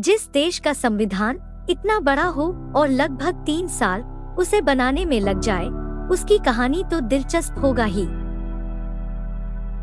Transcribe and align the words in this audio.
जिस 0.00 0.32
देश 0.32 0.58
का 0.58 0.72
संविधान 0.72 1.38
इतना 1.70 2.00
बड़ा 2.00 2.24
हो 2.24 2.72
और 2.76 2.88
लगभग 2.88 3.42
तीन 3.46 3.66
साल 3.68 4.02
उसे 4.38 4.60
बनाने 4.60 5.04
में 5.04 5.20
लग 5.20 5.40
जाए, 5.40 5.66
उसकी 6.10 6.38
कहानी 6.38 6.84
तो 6.90 7.00
दिलचस्प 7.00 7.54
होगा 7.62 7.84
ही। 7.84 8.06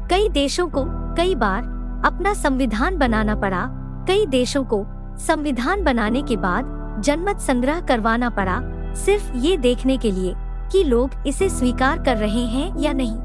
कई 0.10 0.30
देशों 0.30 0.68
को 0.68 0.84
कई 1.16 1.36
बार 1.36 1.64
अपना 2.06 2.34
संविधान 2.34 2.98
बनाना 2.98 3.36
पड़ा, 3.36 3.68
कई 4.08 4.26
देशों 4.26 4.64
को 4.64 4.86
संविधान 5.18 5.84
बनाने 5.84 6.22
के 6.22 6.38
बाद 6.38 7.02
जनमत 7.06 7.40
संग्रह 7.40 7.82
करवाना 7.82 8.30
पड़ा, 8.30 8.60
सिर्फ़ 8.94 9.32
ये 9.36 9.58
देखने 9.58 9.98
के 9.98 10.12
लिए 10.12 10.34
कि 10.72 10.84
लोग 10.84 11.12
इसे 11.28 11.50
स्वीकार 11.50 12.04
कर 12.04 12.18
रहे 12.18 12.46
हैं 12.46 12.78
या 12.80 12.94
नहीं। 12.94 13.18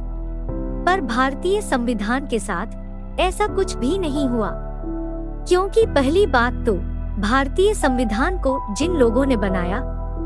पर 0.87 1.01
भारतीय 1.01 1.61
संविधान 1.61 2.27
के 2.27 2.39
साथ 2.39 3.21
ऐसा 3.21 3.47
कुछ 3.47 3.77
भी 3.77 3.99
नहीं 3.99 4.29
हुआ। 4.29 4.69
क्योंकि 5.49 5.87
पहली 5.87 6.27
बात 6.27 6.65
तो 6.67 6.75
भारतीय 7.21 7.73
संविधान 7.75 8.39
को 8.39 8.59
जिन 8.75 8.93
लोगों 8.93 9.25
ने 9.27 9.37
बनाया, 9.37 9.79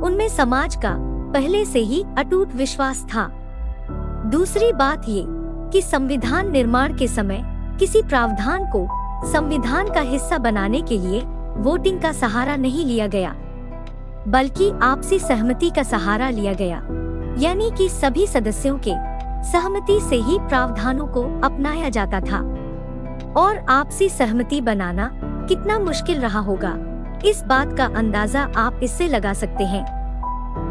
उनमें 0.04 0.28
समाज 0.28 0.77
का 0.77 0.95
पहले 1.32 1.64
से 1.64 1.78
ही 1.78 2.04
अटूट 2.18 2.54
विश्वास 2.54 3.04
था। 3.04 3.28
दूसरी 4.30 4.72
बात 4.72 5.08
ये 5.08 5.24
कि 5.72 5.82
संविधान 5.82 6.50
निर्माण 6.52 6.96
के 6.96 7.08
समय 7.08 7.42
किसी 7.78 8.02
प्रावधान 8.02 8.64
को 8.66 8.86
संविधान 9.32 9.92
का 9.92 10.00
हिस्सा 10.00 10.38
बनाने 10.38 10.80
के 10.82 10.98
लिए 10.98 11.20
वोटिंग 11.58 12.00
का 12.00 12.12
सहारा 12.12 12.56
नहीं 12.56 12.84
लिया 12.84 13.06
गया, 13.06 13.34
बल्कि 14.28 14.70
आपसी 14.83 15.19
सहमति 15.19 15.70
का 15.70 15.83
सहारा 15.83 16.28
लिया 16.30 16.52
गया, 16.52 16.83
यानी 17.38 17.70
कि 17.78 17.88
सभी 17.88 18.27
सदस्यों 18.27 18.78
के 18.78 18.94
सहमति 19.50 19.98
से 20.00 20.16
ही 20.19 20.38
प्रावधानों 20.38 21.06
को 21.06 21.22
अपनाया 21.41 21.88
जाता 21.88 22.20
था। 22.20 22.41
और 23.36 23.64
आपसी 23.68 24.08
सहमति 24.08 24.60
बनाना 24.60 25.10
कितना 25.48 25.78
मुश्किल 25.78 26.20
रहा 26.20 26.40
होगा। 26.40 26.74
इस 27.24 27.42
बात 27.42 27.77
का 27.77 27.84
अंदाज़ा 27.96 28.42
आप 28.56 28.80
इससे 28.82 29.08
लगा 29.08 29.32
सकते 29.32 29.64
हैं 29.64 29.84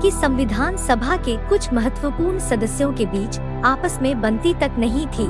कि 0.01 0.11
संविधान 0.11 0.77
सभा 0.77 1.17
के 1.17 1.35
कुछ 1.49 1.71
महत्वपूर्ण 1.73 2.39
सदस्यों 2.39 2.93
के 2.93 3.05
बीच 3.05 3.39
आपस 3.65 3.99
में 4.01 4.21
बनती 4.21 4.53
तक 4.53 4.75
नहीं 4.77 5.05
थी। 5.07 5.27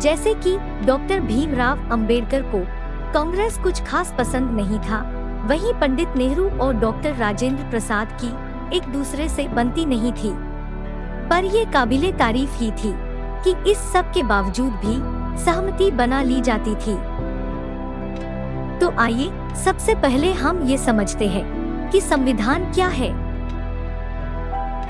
जैसे 0.00 0.34
कि 0.34 0.56
डॉक्टर 0.86 1.20
भीमराव 1.20 1.88
अंबेडकर 1.92 2.42
को 2.42 2.64
कांग्रेस 3.12 3.58
कुछ 3.58 3.82
खास 3.82 4.14
पसंद 4.18 4.50
नहीं 4.50 4.78
था, 4.78 5.00
वहीं 5.46 5.72
पंडित 5.74 6.16
नेहरू 6.16 6.48
और 6.58 6.74
डॉक्टर 6.74 7.14
राजेंद्र 7.14 7.70
प्रसाद 7.70 8.18
की 8.22 8.76
एक 8.76 8.92
दूसरे 8.92 9.28
से 9.28 9.48
बनती 9.48 9.84
नहीं 9.86 10.12
थी। 10.12 10.32
पर 11.28 11.44
ये 11.44 11.64
काबिले 11.64 12.12
तारीफ़ 12.12 12.58
ही 12.58 12.70
थी 12.72 12.94
कि 13.44 13.70
इस 13.70 13.78
सब 13.92 14.12
के 14.12 14.22
बावजूद 14.22 14.72
भी 14.84 14.96
सहमति 15.36 15.90
बना 15.90 16.22
ली 16.22 16.40
जाती 16.40 16.74
थी। 16.74 16.94
तो 18.78 18.92
आइए, 18.98 19.30
सबसे 19.64 19.94
पहले 19.94 20.32
हम 20.32 20.62
ये 20.62 20.78
समझते 20.78 21.26
हैं 21.28 21.90
कि 21.90 22.00
संविधान 22.00 22.64
क्या 22.64 22.86
है। 22.86 23.10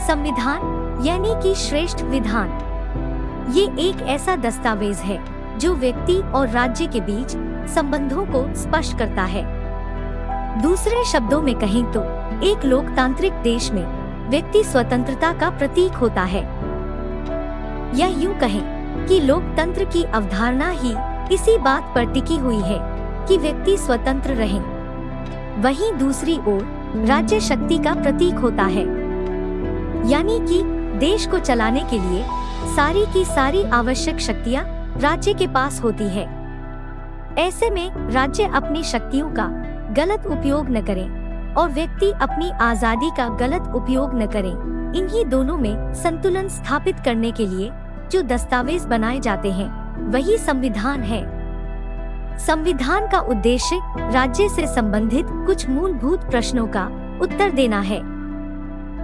संविधान, 0.07 0.61
यानी 1.05 1.35
कि 1.43 1.55
श्रेष्ठ 1.55 2.03
विधान, 2.03 2.49
ये 3.51 3.65
एक 3.65 4.03
ऐसा 4.03 4.37
दस्तावेज़ 4.37 5.03
है, 5.03 5.19
जो 5.59 5.75
व्यक्ति 5.75 6.21
और 6.21 6.49
राज्य 6.49 6.87
के 6.87 7.01
बीच 7.01 7.31
संबंधों 7.71 8.27
को 8.27 8.55
स्पष्ट 8.55 8.99
करता 8.99 9.23
है। 9.23 9.63
दूसरे 10.63 11.05
शब्दों 11.05 11.43
में 11.43 11.55
कहें 11.55 11.93
तो 11.93 12.01
एक 12.43 12.65
लोकतांत्रिक 12.65 13.33
देश 13.33 13.73
में 13.73 14.03
व्यक्ति 14.31 14.65
स्वतंत्रता 14.65 15.33
का 15.33 15.51
प्रतीक 15.51 15.93
होता 15.93 16.23
है। 16.23 16.43
या 17.95 18.07
यूँ 18.07 18.35
कहें 18.39 18.72
कि 19.09 19.21
लोकतंत्र 19.21 19.85
की 19.85 20.03
अवधारणा 20.05 20.69
ही 20.71 20.95
इसी 21.35 21.57
बात 21.59 21.93
पर 21.95 22.13
टिकी 22.13 22.37
हुई 22.37 22.61
है 22.61 22.79
कि 23.29 23.37
व्यक्ति 23.39 23.77
स्वतंत्र 23.77 24.35
रहे। 24.35 24.59
वहीं 25.63 25.93
दूसरी 25.93 26.37
ओर 26.49 26.63
राज्य 27.07 27.41
शक्ति 27.41 27.79
का 27.79 27.95
प्रतीक 27.95 28.35
होता 28.35 28.65
है। 28.67 28.85
यानी 30.11 30.39
कि 30.41 30.63
देश 30.99 31.27
को 31.27 31.39
चलाने 31.39 31.85
के 31.85 31.99
लिए 31.99 32.25
सारी 32.75 33.05
की 33.07 33.25
सारी 33.25 33.63
आवश्यक 33.73 34.19
शक्तियाँ 34.21 34.65
राज्य 35.01 35.35
के 35.35 35.47
पास 35.47 35.81
होती 35.83 36.09
है। 36.09 36.27
ऐसे 37.39 37.71
में 37.71 38.11
राज्य 38.11 38.51
अपनी 38.55 38.83
शक्तियों 38.83 39.31
का 39.31 39.49
गलत 39.97 40.27
उपयोग 40.27 40.71
न 40.71 40.81
करें 40.81 41.55
और 41.55 41.71
व्यक्ति 41.71 42.11
अपनी 42.23 42.51
आज़ादी 42.61 43.11
का 43.11 43.29
गलत 43.39 43.73
उपयोग 43.75 44.15
न 44.15 44.27
करें। 44.27 44.53
इन्हीं 44.97 45.25
दोनों 45.25 45.57
में 45.57 45.93
संतुलन 45.95 46.49
स्थापित 46.49 47.01
करने 47.01 47.31
के 47.31 47.47
लिए 47.47 47.71
जो 48.13 48.23
दस्तावेज़ 48.23 48.87
बनाए 48.87 49.21
जाते 49.21 49.53
हैं, 49.53 50.11
वही 50.11 50.39
संविधान 50.39 51.03
है। 51.03 51.43
संविधान 52.39 53.07
का 53.07 53.21
उद्देश्य 53.21 53.81
राज्य 53.99 54.49
से 54.49 54.67
संबंधित 54.67 55.27
कुछ 55.29 55.69
मूलभूत 55.69 56.21
प्रश्नों 56.21 56.67
का 56.67 56.85
उत्तर 57.23 57.51
देना 57.51 57.81
है। 57.81 58.01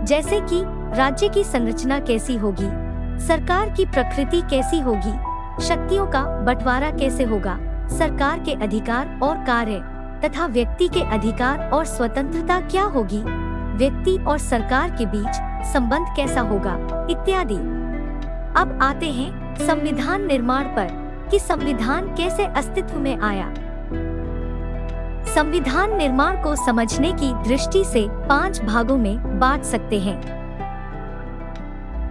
जैसे 0.04 0.41
कि 0.41 0.62
राज्य 0.98 1.28
की 1.28 1.44
संरचना 1.44 1.98
कैसी 2.00 2.36
होगी, 2.36 2.68
सरकार 3.26 3.70
की 3.70 3.84
प्रकृति 3.84 4.41
कैसी 4.41 4.80
होगी, 4.80 5.12
शक्तियों 5.64 6.06
का 6.06 6.22
बंटवारा 6.22 6.91
कैसे 6.91 7.24
होगा, 7.24 7.58
सरकार 7.88 8.38
के 8.38 8.52
अधिकार 8.52 9.18
और 9.22 9.36
कार्य, 9.36 9.80
तथा 10.24 10.47
व्यक्ति 10.47 10.88
के 10.88 11.02
अधिकार 11.02 11.70
और 11.72 11.84
स्वतंत्रता 11.84 12.60
क्या 12.60 12.84
होगी, 12.84 13.22
व्यक्ति 13.76 14.18
और 14.24 14.38
सरकार 14.38 14.91
के 14.91 15.06
बीच 15.06 15.64
संबंध 15.72 16.06
कैसा 16.16 16.41
होगा, 16.41 17.06
इत्यादि। 17.10 17.78
अब 18.58 18.78
आते 18.82 19.06
हैं 19.06 19.56
संविधान 19.66 20.26
निर्माण 20.26 20.64
पर 20.64 20.88
कि 21.30 21.38
संविधान 21.38 22.14
कैसे 22.14 22.44
अस्तित्व 22.44 22.98
में 22.98 23.19
आया। 23.19 23.54
संविधान 25.34 25.96
निर्माण 25.96 26.42
को 26.42 26.56
समझने 26.56 27.12
की 27.12 27.32
दृष्टि 27.48 27.84
से 27.84 28.08
पाँच 28.10 28.62
भागों 28.62 28.97
में 28.97 29.38
बांट 29.38 29.62
सकते 29.62 30.00
हैं। 30.00 30.20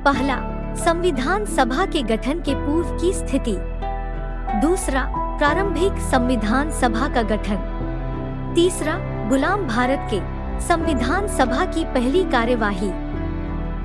पहला, 0.04 0.38
संविधान 0.76 1.46
सभा 1.46 1.86
के 1.86 2.02
गठन 2.02 2.40
के 2.40 2.56
पूर्व 2.56 2.98
की 3.02 3.14
स्थिति। 3.14 3.58
दूसरा, 4.62 5.14
प्रारंभिक 5.38 5.94
संविधान 5.94 6.72
सभा 6.72 7.08
का 7.08 7.22
गठन। 7.22 7.74
तीसरा, 8.56 8.98
गुलाम 9.30 9.68
भारत 9.68 10.08
के 10.14 10.20
संविधान 10.62 11.28
सभा 11.28 11.66
की 11.66 11.86
पहली 11.86 12.24
कार्यवाही। 12.24 12.92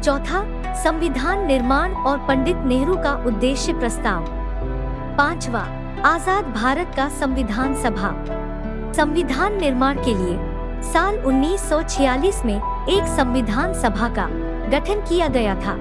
चौथा 0.00 0.61
संविधान 0.74 1.46
निर्माण 1.46 1.92
और 1.92 2.18
पंडित 2.18 2.56
नेहरू 2.56 2.94
का 2.96 3.12
उद्देश्य 3.26 3.72
प्रस्ताव। 3.72 4.24
पांचवा, 5.18 5.60
आज़ाद 6.04 6.44
भारत 6.44 6.92
का 6.96 7.08
संविधान 7.08 7.74
सभा। 7.74 8.12
संविधान 8.92 9.56
निर्माण 9.56 9.98
के 10.04 10.14
लिए 10.14 10.36
साल 10.82 11.18
1946 11.18 12.44
में 12.44 12.54
एक 12.88 13.06
संविधान 13.16 13.74
सभा 13.74 14.08
का 14.08 14.26
गठन 14.70 15.00
किया 15.00 15.28
गया 15.28 15.54
था। 15.54 15.76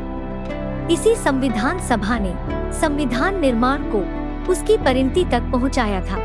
इसी 0.92 1.16
संविधान 1.16 1.80
सभा 1.80 2.18
ने 2.22 2.34
संविधान 2.80 3.40
निर्माण 3.40 3.90
को 3.96 4.04
उसकी 4.52 4.78
परिणति 4.78 5.24
तक 5.24 5.50
पहुँचाया 5.52 6.02
था। 6.02 6.18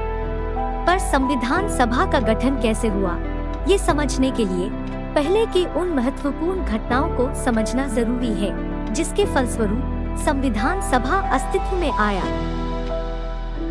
पर 0.87 0.99
संविधान 0.99 1.69
सभा 1.69 2.11
का 2.13 2.21
गठन 2.21 2.61
कैसे 2.63 2.89
हुआ, 2.89 3.17
ये 3.69 3.79
समझने 3.79 4.31
के 4.31 4.45
लिए 4.45 4.69
पहले 5.17 5.45
की 5.47 5.65
उन 5.81 5.89
महत्वपूर्ण 5.89 6.65
घटनाओं 6.65 7.09
को 7.17 7.25
समझना 7.35 7.87
ज़रूरी 7.89 8.33
है, 8.35 8.95
जिसके 8.95 9.25
फलस्वरूप 9.25 10.17
संविधान 10.25 10.81
सभा 10.91 11.19
अस्तित्व 11.35 11.77
में 11.77 11.91
आया। 11.91 12.25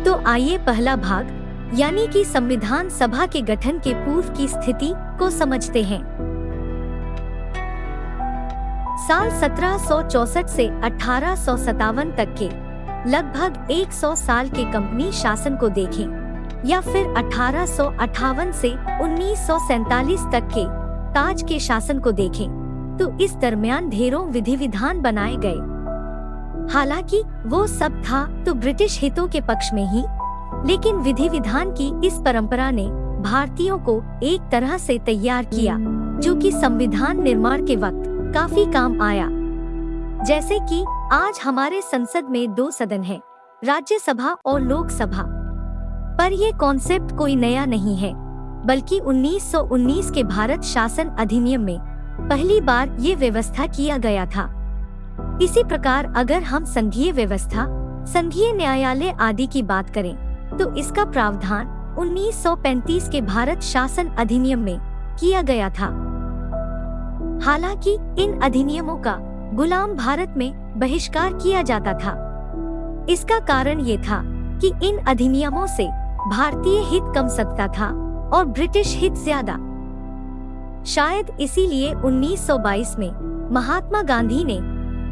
तो 0.04 0.14
आइए 0.26 0.56
पहला 0.58 0.94
भाग, 0.96 1.28
यानी 1.74 2.06
कि 2.06 2.24
संविधान 2.24 2.88
सभा 2.88 3.26
के 3.26 3.40
गठन 3.42 3.78
के 3.78 3.92
पूर्व 3.94 4.28
की 4.28 4.48
स्थिति 4.48 4.92
को 5.18 5.28
समझते 5.30 5.82
हैं। 5.82 6.00
साल 8.98 9.30
1764 9.32 10.46
से 10.46 10.66
अठारह 10.84 11.34
सौ 11.34 11.56
सत्तावन 11.56 12.10
तक 12.12 12.34
के 12.42 12.48
लगभग 13.10 13.68
100 13.70 14.14
साल 14.16 14.48
के 14.48 14.64
कंपनी 14.72 15.10
शासन 15.12 15.56
को 15.56 15.68
देखें, 15.68 16.06
या 16.64 16.80
फिर 16.80 17.14
अठारह 17.16 17.66
से 17.66 18.72
उन्नीस 19.04 19.46
तक 20.32 20.48
के 20.58 20.85
ताज 21.16 21.42
के 21.42 21.58
शासन 21.58 21.98
को 21.98 22.12
देखें, 22.12 22.96
तो 23.00 23.18
इस 23.18 23.34
दरमियान 23.36 23.88
ढेरों 23.90 24.26
विधि 24.26 24.56
विधान 24.56 25.00
बनाए 25.02 25.36
गए। 25.36 25.76
हालाँकि 26.74 27.22
वो 27.46 27.66
सब 27.66 28.02
था 28.02 28.44
तो 28.44 28.54
ब्रिटिश 28.54 29.00
हितों 29.00 29.28
के 29.28 29.40
पक्ष 29.40 29.72
में 29.74 29.86
ही 29.86 30.04
लेकिन 30.66 30.96
विधि 30.96 31.28
विधान 31.28 31.70
की 31.70 32.06
इस 32.06 32.14
परंपरा 32.24 32.70
ने 32.70 32.86
भारतीयों 33.22 33.78
को 33.78 34.02
एक 34.22 34.40
तरह 34.52 34.78
से 34.78 34.98
तैयार 34.98 35.44
किया 35.44 35.76
जो 36.20 36.34
कि 36.36 36.52
संविधान 36.52 37.22
निर्माण 37.22 37.66
के 37.66 37.76
वक्त 37.76 38.02
काफ़ी 38.34 38.72
काम 38.72 39.00
आया। 39.02 39.28
जैसे 40.24 40.58
कि 40.58 40.84
आज 41.12 41.40
हमारे 41.44 41.82
संसद 41.82 42.24
में 42.30 42.54
दो 42.54 42.70
सदन 42.70 43.02
हैं, 43.02 43.20
राज्यसभा 43.64 44.36
और 44.46 44.60
लोकसभा। 44.60 45.24
पर 46.18 46.32
ये 46.32 46.52
कॉन्सेप्ट 46.52 47.16
कोई 47.16 47.36
नया 47.36 47.64
नहीं 47.64 47.96
है। 47.96 48.25
बल्कि 48.66 49.00
1919 49.00 50.10
के 50.10 50.22
भारत 50.24 50.62
शासन 50.62 51.08
अधिनियम 51.18 51.60
में 51.60 51.78
पहली 52.30 52.60
बार 52.60 52.96
ये 53.00 53.14
व्यवस्था 53.14 53.66
किया 53.66 53.96
गया 53.98 54.26
था। 54.26 54.48
इसी 55.42 55.64
प्रकार 55.64 56.12
अगर 56.16 56.42
हम 56.42 56.64
संघीय 56.64 57.12
व्यवस्था, 57.12 57.66
संघीय 58.04 58.52
न्यायालय 58.52 59.10
आदि 59.20 59.46
की 59.46 59.62
बात 59.62 59.90
करें 59.90 60.14
तो 60.58 60.74
इसका 60.74 61.04
प्रावधान 61.04 61.96
1935 61.98 63.08
के 63.08 63.20
भारत 63.20 63.60
शासन 63.60 64.08
अधिनियम 64.08 64.58
में 64.58 64.78
किया 65.20 65.42
गया 65.42 65.68
था। 65.70 65.86
हालाँकि 67.44 67.96
इन 68.18 68.40
अधिनियमों 68.40 68.96
का 68.96 69.16
गुलाम 69.54 69.94
भारत 69.94 70.34
में 70.36 70.78
बहिष्कार 70.78 71.32
किया 71.32 71.62
जाता 71.62 71.92
था। 71.92 72.14
इसका 73.10 73.38
कारण 73.38 73.80
ये 73.80 73.98
था 73.98 74.22
कि 74.60 74.72
इन 74.82 74.98
अधिनियमों 74.98 75.66
से 75.66 75.86
भारतीय 76.30 76.80
हित 76.80 77.12
कम 77.14 77.28
सकता 77.28 77.68
था। 77.68 78.05
और 78.32 78.44
ब्रिटिश 78.44 78.94
हित 78.96 79.14
ज़्यादा। 79.14 79.56
शायद 80.84 81.30
इसीलिए 81.40 81.92
1922 81.94 82.98
में 82.98 83.10
महात्मा 83.52 84.02
गांधी 84.02 84.42
ने 84.44 84.58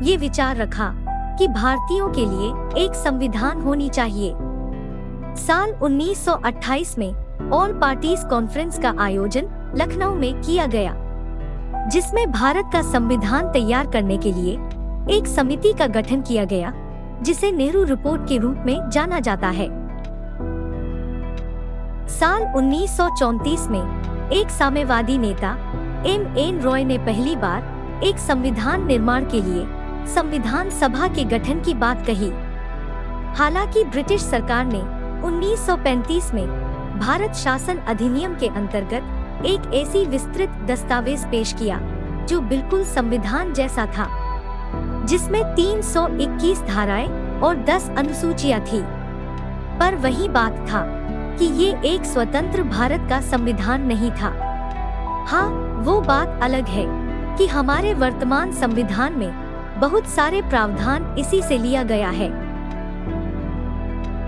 ये 0.08 0.16
विचार 0.16 0.56
रखा 0.56 0.92
कि 1.38 1.48
भारतीयों 1.48 2.08
के 2.12 2.24
लिए 2.26 2.84
एक 2.84 2.94
संविधान 2.94 3.60
होनी 3.62 3.88
चाहिए। 3.88 4.32
साल 5.36 5.72
1928 5.82 6.98
में 6.98 7.50
ऑल 7.50 7.72
पार्टीज़ 7.72 8.26
कॉन्फ्रेंस 8.26 8.78
का 8.78 8.94
आयोजन 8.98 9.48
लखनऊ 9.76 10.14
में 10.14 10.40
किया 10.40 10.66
गया, 10.66 10.94
जिसमें 11.92 12.30
भारत 12.32 12.70
का 12.72 12.82
संविधान 12.82 13.52
तैयार 13.52 13.86
करने 13.86 14.16
के 14.16 14.32
लिए 14.32 14.52
एक 15.16 15.26
समिति 15.26 15.72
का 15.72 15.86
गठन 15.86 16.20
किया 16.20 16.44
गया, 16.44 16.72
जिसे 17.22 17.50
नेहरू 17.52 17.82
रिपोर्ट 17.84 18.28
के 18.28 18.38
रूप 18.38 18.62
में 18.66 18.90
जाना 18.90 19.20
जाता 19.20 19.48
है। 19.48 19.68
साल 22.08 22.42
1934 22.56 23.68
में 23.68 24.04
एक 24.30 24.50
साम्यवादी 24.50 25.18
नेता, 25.18 25.48
एम. 26.06 26.36
एन. 26.38 26.60
रॉय 26.60 26.84
ने 26.84 26.98
पहली 26.98 27.36
बार 27.36 27.74
एक 28.04 28.18
संविधान 28.18 28.86
निर्माण 28.86 29.24
के 29.24 29.42
लिए 29.42 29.66
संविधान 30.14 30.70
सभा 30.70 31.08
के 31.08 31.24
गठन 31.24 31.60
की 31.60 31.74
बात 31.74 32.06
कही। 32.06 32.30
हालाँकि 33.38 33.84
ब्रिटिश 33.84 34.20
सरकार 34.20 34.64
ने 34.64 34.80
1935 35.26 36.34
में 36.34 36.46
भारत 36.98 37.32
शासन 37.32 37.78
अधिनियम 37.78 38.34
के 38.34 38.48
अंतर्गत 38.48 39.02
एक 39.44 39.74
ऐसी 39.74 40.06
विस्तृत 40.06 40.48
दस्तावेज़ 40.48 41.26
पेश 41.26 41.52
किया, 41.52 41.80
जो 42.26 42.40
बिल्कुल 42.40 42.84
संविधान 42.84 43.52
जैसा 43.52 43.86
था, 43.86 44.08
जिसमें 45.04 45.54
321 45.54 46.62
धाराएँ 46.62 47.40
और 47.40 47.56
10 47.56 47.90
अनुसूचियाँ 47.98 48.60
थी। 48.60 48.84
पर 49.78 49.94
वही 49.94 50.28
बात 50.28 50.52
था। 50.52 51.00
कि 51.38 51.44
ये 51.44 51.80
एक 51.84 52.04
स्वतंत्र 52.04 52.62
भारत 52.62 53.06
का 53.10 53.20
संविधान 53.20 53.82
नहीं 53.82 54.10
था। 54.10 54.28
हाँ 55.28 55.48
वो 55.84 56.00
बात 56.00 56.40
अलग 56.42 56.68
है 56.68 56.84
कि 57.36 57.46
हमारे 57.46 57.94
वर्तमान 57.94 58.52
संविधान 58.52 59.12
में 59.12 59.32
बहुत 59.80 60.06
सारे 60.06 60.42
प्रावधान 60.42 61.16
इसी 61.18 61.42
से 61.42 61.58
लिया 61.58 61.82
गया 61.82 62.08
है। 62.08 62.28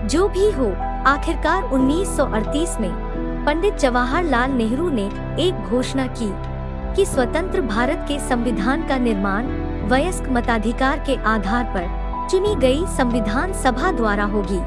जो 0.07 0.27
भी 0.27 0.51
हो, 0.51 0.71
आखिरकार 1.07 1.63
1938 1.63 2.79
में 2.79 2.91
पंडित 3.45 3.77
जवाहरलाल 3.77 4.51
नेहरू 4.51 4.89
ने 4.89 5.05
एक 5.39 5.67
घोषणा 5.69 6.07
की 6.07 6.31
कि 6.95 7.05
स्वतंत्र 7.05 7.61
भारत 7.61 8.05
के 8.07 8.19
संविधान 8.19 8.87
का 8.87 8.97
निर्माण 8.97 9.45
वयस्क 9.89 10.29
मताधिकार 10.29 10.99
के 10.99 11.15
आधार 11.23 11.63
पर 11.63 12.27
चुनी 12.29 12.55
गई 12.55 12.85
संविधान 12.87 13.53
सभा 13.53 13.91
द्वारा 13.91 14.23
होगी। 14.23 14.59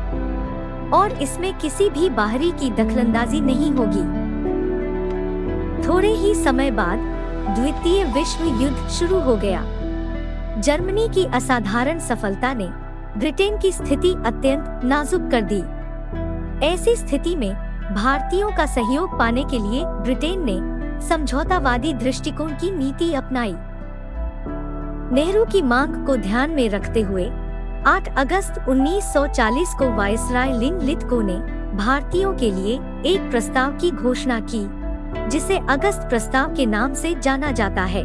और 0.94 1.12
इसमें 1.12 1.58
किसी 1.58 1.90
भी 1.90 2.08
बाहरी 2.10 2.50
की 2.50 2.70
दखलंदाजी 2.70 3.40
नहीं 3.40 3.72
होगी। 3.72 4.02
थोड़े 5.88 6.08
ही 6.08 6.34
समय 6.34 6.70
बाद 6.70 6.98
द्वितीय 7.54 8.04
विश्व 8.04 8.44
युद्ध 8.62 8.88
शुरू 8.88 9.18
हो 9.18 9.36
गया। 9.36 9.64
जर्मनी 10.60 11.08
की 11.08 11.24
असाधारण 11.24 11.98
सफलता 11.98 12.54
ने 12.54 12.68
ब्रिटेन 13.18 13.58
की 13.58 13.72
स्थिति 13.72 14.14
अत्यंत 14.26 14.80
नाजुक 14.84 15.30
कर 15.30 15.42
दी। 15.52 15.62
ऐसी 16.66 16.96
स्थिति 16.96 17.36
में 17.36 17.54
भारतीयों 17.94 18.50
का 18.50 18.66
सहयोग 18.66 19.18
पाने 19.18 19.44
के 19.44 19.58
लिए 19.58 19.84
ब्रिटेन 19.84 20.44
ने 20.44 20.80
समझौतावादी 21.08 21.92
दृष्टिकोण 21.92 22.50
की 22.50 22.70
नीति 22.70 23.12
अपनाई। 23.14 23.54
नेहरू 25.12 25.44
की 25.44 25.62
मांग 25.62 26.06
को 26.06 26.16
ध्यान 26.16 26.50
में 26.50 26.68
रखते 26.68 27.00
हुए 27.00 27.30
8 27.86 28.08
अगस्त 28.16 28.64
1940 28.68 29.74
को 29.74 29.96
वायसराय 29.96 30.52
लिन 30.52 30.80
लिथको 30.80 31.20
ने 31.22 31.36
भारतीयों 31.76 32.34
के 32.34 32.50
लिए 32.50 32.74
एक 33.06 33.30
प्रस्ताव 33.30 33.72
की 33.72 33.90
घोषणा 33.90 34.40
की, 34.40 34.70
जिसे 35.28 35.58
अगस्त 35.58 35.98
प्रस्ताव 35.98 36.54
के 36.54 36.66
नाम 36.66 36.94
से 36.94 37.14
जाना 37.14 37.50
जाता 37.50 37.82
है। 37.82 38.00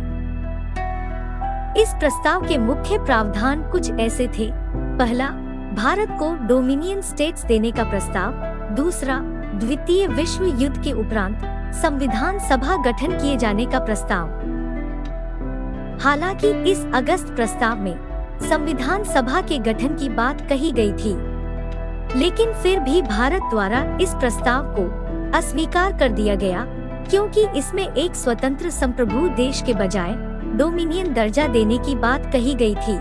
इस 1.82 1.94
प्रस्ताव 2.00 2.48
के 2.48 2.58
मुख्य 2.58 2.98
प्रावधान 2.98 3.70
कुछ 3.72 3.92
ऐसे 3.92 4.28
थे। 4.28 4.52
पहला, 4.98 5.28
भारत 5.74 6.08
को 6.20 6.48
डोमिनियन 6.48 7.02
स्टेट्स 7.02 7.46
देने 7.46 7.72
का 7.72 7.84
प्रस्ताव। 7.84 8.32
दूसरा, 8.76 9.20
द्वितीय 9.56 10.08
विश्व 10.08 10.46
युद्ध 10.46 10.84
के 10.84 10.92
उपरांत 10.92 11.42
संविधान 11.76 12.40
सभा 12.40 12.76
गठन 12.76 13.20
किए 13.22 13.38
जाने 13.38 13.66
का 13.66 13.80
प्रस्ताव। 13.80 14.28
हालाँकि 16.04 16.48
इस 16.48 16.88
अगस्त 16.94 17.28
प्रस्ताव 17.28 17.80
में 17.80 18.05
संविधान 18.42 19.04
सभा 19.04 19.42
के 19.42 19.58
गठन 19.58 19.96
की 19.96 20.10
बात 20.10 20.42
कही 20.50 20.72
गई 20.72 20.92
थी। 20.94 21.14
लेकिन 22.20 22.54
फिर 22.54 22.80
भी 22.80 23.02
भारत 23.02 23.42
द्वारा 23.42 23.98
इस 24.02 24.14
प्रस्ताव 24.14 24.74
को 24.78 24.84
अस्वीकार 25.38 25.98
कर 25.98 26.10
दिया 26.10 26.36
गया, 26.36 26.66
क्योंकि 27.10 27.46
इसमें 27.58 27.88
एक 27.88 28.16
स्वतंत्र 28.16 28.70
संप्रभु 28.70 29.28
देश 29.28 29.62
के 29.62 29.74
बजाय 29.74 30.14
डोमिनियन 30.58 31.14
दर्जा 31.14 31.48
देने 31.48 31.78
की 31.78 31.96
बात 31.96 32.32
कही 32.32 32.54
गई 32.54 32.76
थी। 32.76 32.98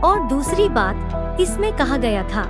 और 0.00 0.26
दूसरी 0.28 0.68
बात 0.68 1.40
इसमें 1.40 1.72
कहा 1.76 1.96
गया 1.96 2.22
था 2.22 2.44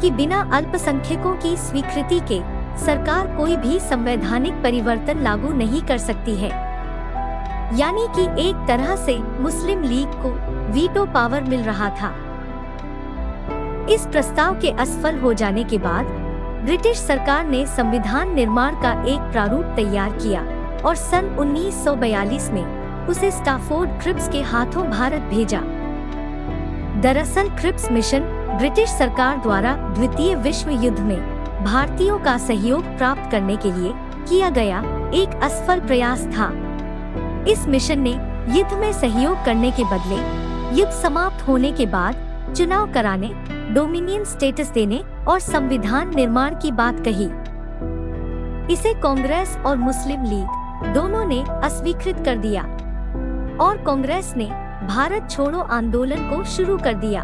कि 0.00 0.10
बिना 0.10 0.40
अल्पसंख्यकों 0.52 1.34
की 1.36 1.56
स्वीकृति 1.56 2.20
के 2.30 2.40
सरकार 2.78 3.26
कोई 3.36 3.56
भी 3.56 3.78
संवैधानिक 3.80 4.62
परिवर्तन 4.62 5.22
लागू 5.22 5.52
नहीं 5.52 5.82
कर 5.82 5.98
सकती 5.98 6.34
है। 6.34 6.50
यानी 7.78 8.06
कि 8.16 8.22
एक 8.48 8.64
तरह 8.68 8.94
से 8.96 9.18
मुस्लिम 9.40 9.82
लीग 9.82 10.08
को 10.08 10.30
वीटो 10.72 11.04
पावर 11.04 11.42
मिल 11.42 11.62
रहा 11.62 11.88
था। 11.90 12.14
इस 13.90 14.06
प्रस्ताव 14.06 14.60
के 14.60 14.70
असफल 14.70 15.18
हो 15.18 15.32
जाने 15.32 15.64
के 15.64 15.78
बाद, 15.78 16.06
ब्रिटिश 16.64 16.98
सरकार 16.98 17.46
ने 17.46 17.66
संविधान 17.66 18.34
निर्माण 18.34 18.74
का 18.74 18.92
एक 19.04 19.20
प्रारूप 19.32 19.64
तैयार 19.76 20.10
किया 20.12 20.42
और 20.84 20.94
सन 20.94 21.36
1942 21.38 22.50
में 22.50 23.06
उसे 23.06 23.30
स्टाफोर्ड 23.30 23.90
क्रिप्स 23.90 24.28
के 24.28 24.42
हाथों 24.42 24.90
भारत 24.90 25.20
भेजा। 25.20 25.60
दरअसल 27.00 27.48
क्रिप्स 27.48 27.90
मिशन 27.90 28.20
ब्रिटिश 28.58 28.90
सरकार 28.90 29.36
द्वारा 29.36 29.72
द्वितीय 29.72 30.34
विश्व 30.34 30.70
युद्ध 30.70 30.98
में 31.00 31.18
भारतीयों 31.64 32.18
का 32.18 32.38
सहयोग 32.38 32.84
प्राप्त 32.96 33.30
करने 33.30 33.56
के 33.56 33.72
लिए 33.72 33.92
किया 34.28 34.50
गया 34.50 34.78
एक 35.14 35.40
असफल 35.42 35.80
प्रयास 35.80 36.26
था। 36.26 36.50
इस 37.48 37.66
मिशन 37.68 38.00
ने 38.00 38.12
युद्ध 38.58 38.72
में 38.72 38.92
सहयोग 38.92 39.44
करने 39.44 39.70
के 39.70 39.84
बदले 39.84 40.41
युद्ध 40.72 40.92
समाप्त 40.92 41.48
होने 41.48 41.70
के 41.72 41.86
बाद 41.86 42.54
चुनाव 42.56 42.92
कराने, 42.92 43.28
डोमिनियन 43.74 44.24
स्टेटस 44.24 44.68
देने 44.68 45.00
और 45.28 45.40
संविधान 45.40 46.14
निर्माण 46.14 46.54
की 46.54 46.70
बात 46.72 47.00
कही। 47.08 47.26
इसे 48.72 48.92
कांग्रेस 48.94 49.56
और 49.66 49.76
मुस्लिम 49.76 50.24
लीग 50.24 50.94
दोनों 50.94 51.24
ने 51.24 51.42
अस्वीकृत 51.64 52.22
कर 52.24 52.36
दिया 52.36 52.62
और 53.60 53.82
कांग्रेस 53.86 54.32
ने 54.36 54.46
भारत 54.86 55.28
छोड़ो 55.30 55.58
आंदोलन 55.58 56.30
को 56.30 56.42
शुरू 56.44 56.78
कर 56.78 56.94
दिया। 56.94 57.22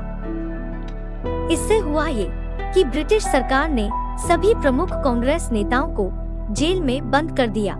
इससे 1.53 1.79
हुआ 1.79 2.07
ये 2.07 2.29
कि 2.75 2.85
ब्रिटिश 2.85 3.25
सरकार 3.25 3.69
ने 3.69 3.89
सभी 4.29 4.55
प्रमुख 4.55 4.93
कांग्रेस 5.05 5.49
नेताओं 5.53 5.89
को 5.91 6.11
जेल 6.55 6.81
में 6.81 7.11
बंद 7.11 7.37
कर 7.37 7.49
दिया। 7.49 7.77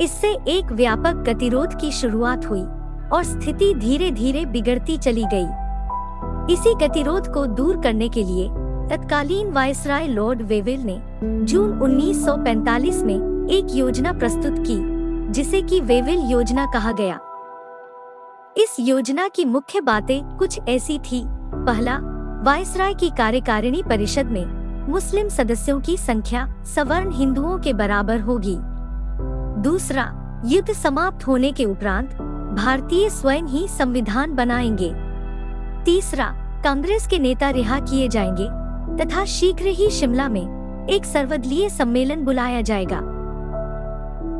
इससे 0.00 0.36
एक 0.48 0.72
व्यापक 0.72 1.24
गतिरोध 1.28 1.80
की 1.80 1.92
शुरुआत 1.92 2.46
हुई। 2.46 2.66
और 3.12 3.24
स्थिति 3.24 3.74
धीरे 3.74 4.10
धीरे 4.10 4.46
बिगड़ती 4.46 4.98
चली 4.98 5.24
गई। 5.24 5.46
इसी 6.52 6.74
गतिरोध 6.74 7.32
को 7.34 7.46
दूर 7.46 7.80
करने 7.80 8.08
के 8.08 8.22
लिए 8.22 8.48
तत्कालीन 8.90 9.52
वायसराय 9.52 10.06
लॉर्ड 10.06 10.42
वेविल 10.42 10.80
ने 10.80 11.00
जून 11.44 11.78
1945 11.78 13.02
में 13.02 13.48
एक 13.50 13.66
योजना 13.70 14.12
प्रस्तुत 14.12 14.54
की, 14.58 14.78
जिसे 15.32 15.62
कि 15.62 15.80
वेविल 15.80 16.20
योजना 16.20 16.66
कहा 16.66 16.92
गया। 16.92 17.20
इस 18.56 18.76
योजना 18.80 19.28
की 19.28 19.44
मुख्य 19.44 19.80
बातें 19.80 20.36
कुछ 20.36 20.60
ऐसी 20.68 20.98
थी। 20.98 21.24
पहला, 21.66 21.98
वायसराय 22.42 22.94
की 22.94 23.10
कार्यकारिणी 23.10 23.82
परिषद 23.82 24.26
में 24.26 24.60
मुस्लिम 24.88 25.28
सदस्यों 25.28 25.80
की 25.80 25.96
संख्या 25.96 26.62
सवर्ण 26.64 27.12
हिंदुओं 27.12 27.58
के 27.58 27.72
बराबर 27.72 28.20
होगी। 28.20 28.56
दूसरा, 29.62 30.42
युद्ध 30.46 30.72
समाप्त 30.72 31.26
होने 31.26 31.52
के 31.52 31.64
उपरांत 31.64 32.16
भारतीय 32.50 33.10
स्वयं 33.10 33.42
ही 33.42 33.68
संविधान 33.68 34.34
बनाएँगे। 34.34 34.94
तीसरा, 35.84 36.24
कांग्रेस 36.64 37.06
के 37.06 37.18
नेता 37.18 37.50
रिहा 37.50 37.80
किए 37.80 38.08
जाएँगे, 38.08 38.46
तथा 39.04 39.24
शीघ्र 39.24 39.66
ही 39.66 39.90
शिमला 39.90 40.28
में 40.28 40.86
एक 40.90 41.04
सर्वदलीय 41.04 41.68
सम्मेलन 41.68 42.24
बुलाया 42.24 42.60
जाएगा। 42.60 42.98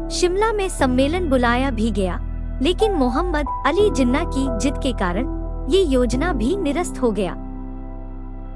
शिमला 0.08 0.52
में 0.52 0.68
सम्मेलन 0.68 1.28
बुलाया 1.28 1.70
भी 1.70 1.90
गया, 1.90 2.20
लेकिन 2.62 2.92
मोहम्मद 2.92 3.62
अली 3.66 3.90
जिन्ना 3.90 4.24
की 4.24 4.58
जिद 4.58 4.74
के 4.82 4.92
कारण 4.92 5.40
ये 5.70 5.82
योजना 5.82 6.32
भी 6.32 6.56
निरस्त 6.56 7.02
हो 7.02 7.10
गया। 7.10 7.34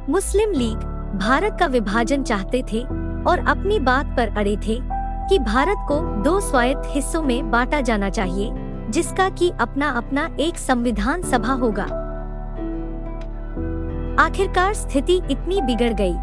मुस्लिम 0.09 0.51
लीग, 0.51 0.79
भारत 1.19 1.57
का 1.61 1.67
विभाजन 1.67 2.23
चाहते 2.23 2.65
थे 2.73 2.81
और 3.27 3.45
अपनी 3.49 3.81
बात 3.81 4.07
पर 4.07 4.29
अड़े 4.37 4.57
थे 4.57 4.81
कि 5.29 5.39
भारत 5.39 5.77
को 5.89 6.23
दो 6.23 6.41
स्वायत्त 6.41 6.83
हिस्सों 6.87 7.23
में 7.23 7.51
बांटा 7.51 7.81
जाना 7.81 8.11
चाहिए। 8.11 8.64
जिसका 8.91 9.29
कि 9.29 9.51
अपना 9.61 9.89
अपना 9.89 10.29
एक 10.41 10.59
संविधान 10.59 11.23
सभा 11.23 11.53
होगा। 11.53 11.85
आखिरकार 14.23 14.75
स्थिति 14.75 15.21
इतनी 15.31 15.61
बिगड़ 15.61 15.93
गई 15.93 16.15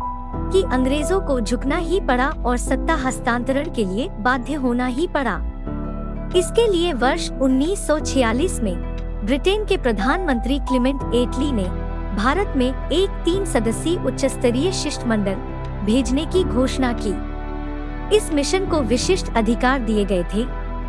कि 0.51 0.63
अंग्रेज़ों 0.71 1.19
को 1.21 1.39
झुकना 1.41 1.77
ही 1.77 1.99
पड़ा 1.99 2.27
और 2.27 2.57
सत्ता 2.57 2.93
हस्तांतरण 2.95 3.69
के 3.69 3.85
लिए 3.85 4.09
बाध्य 4.19 4.53
होना 4.53 4.85
ही 4.85 5.07
पड़ा। 5.07 5.35
इसके 6.35 6.67
लिए 6.67 6.93
वर्ष 6.93 7.29
1946 7.31 8.59
में 8.59 8.75
ब्रिटेन 9.25 9.65
के 9.65 9.77
प्रधानमंत्री 9.77 10.59
क्लिमेंट 10.59 11.01
एटली 11.15 11.51
ने 11.51 11.63
भारत 12.15 12.53
में 12.57 12.89
एक 12.89 13.09
तीन 13.25 13.45
सदस्यीय 13.45 13.97
उच्च 13.97 14.25
स्तरीय 14.25 14.71
शिष्टमंडल 14.71 15.35
भेजने 15.85 16.25
की 16.25 16.43
घोषणा 16.43 16.93
की। 17.01 17.13
इस 18.15 18.33
मिशन 18.33 18.65
को 18.65 18.79
विशिष्ट 18.79 19.33
अधिकार 19.35 19.79
दिए 19.79 20.05
गए 20.05 20.23
थे 20.23 20.45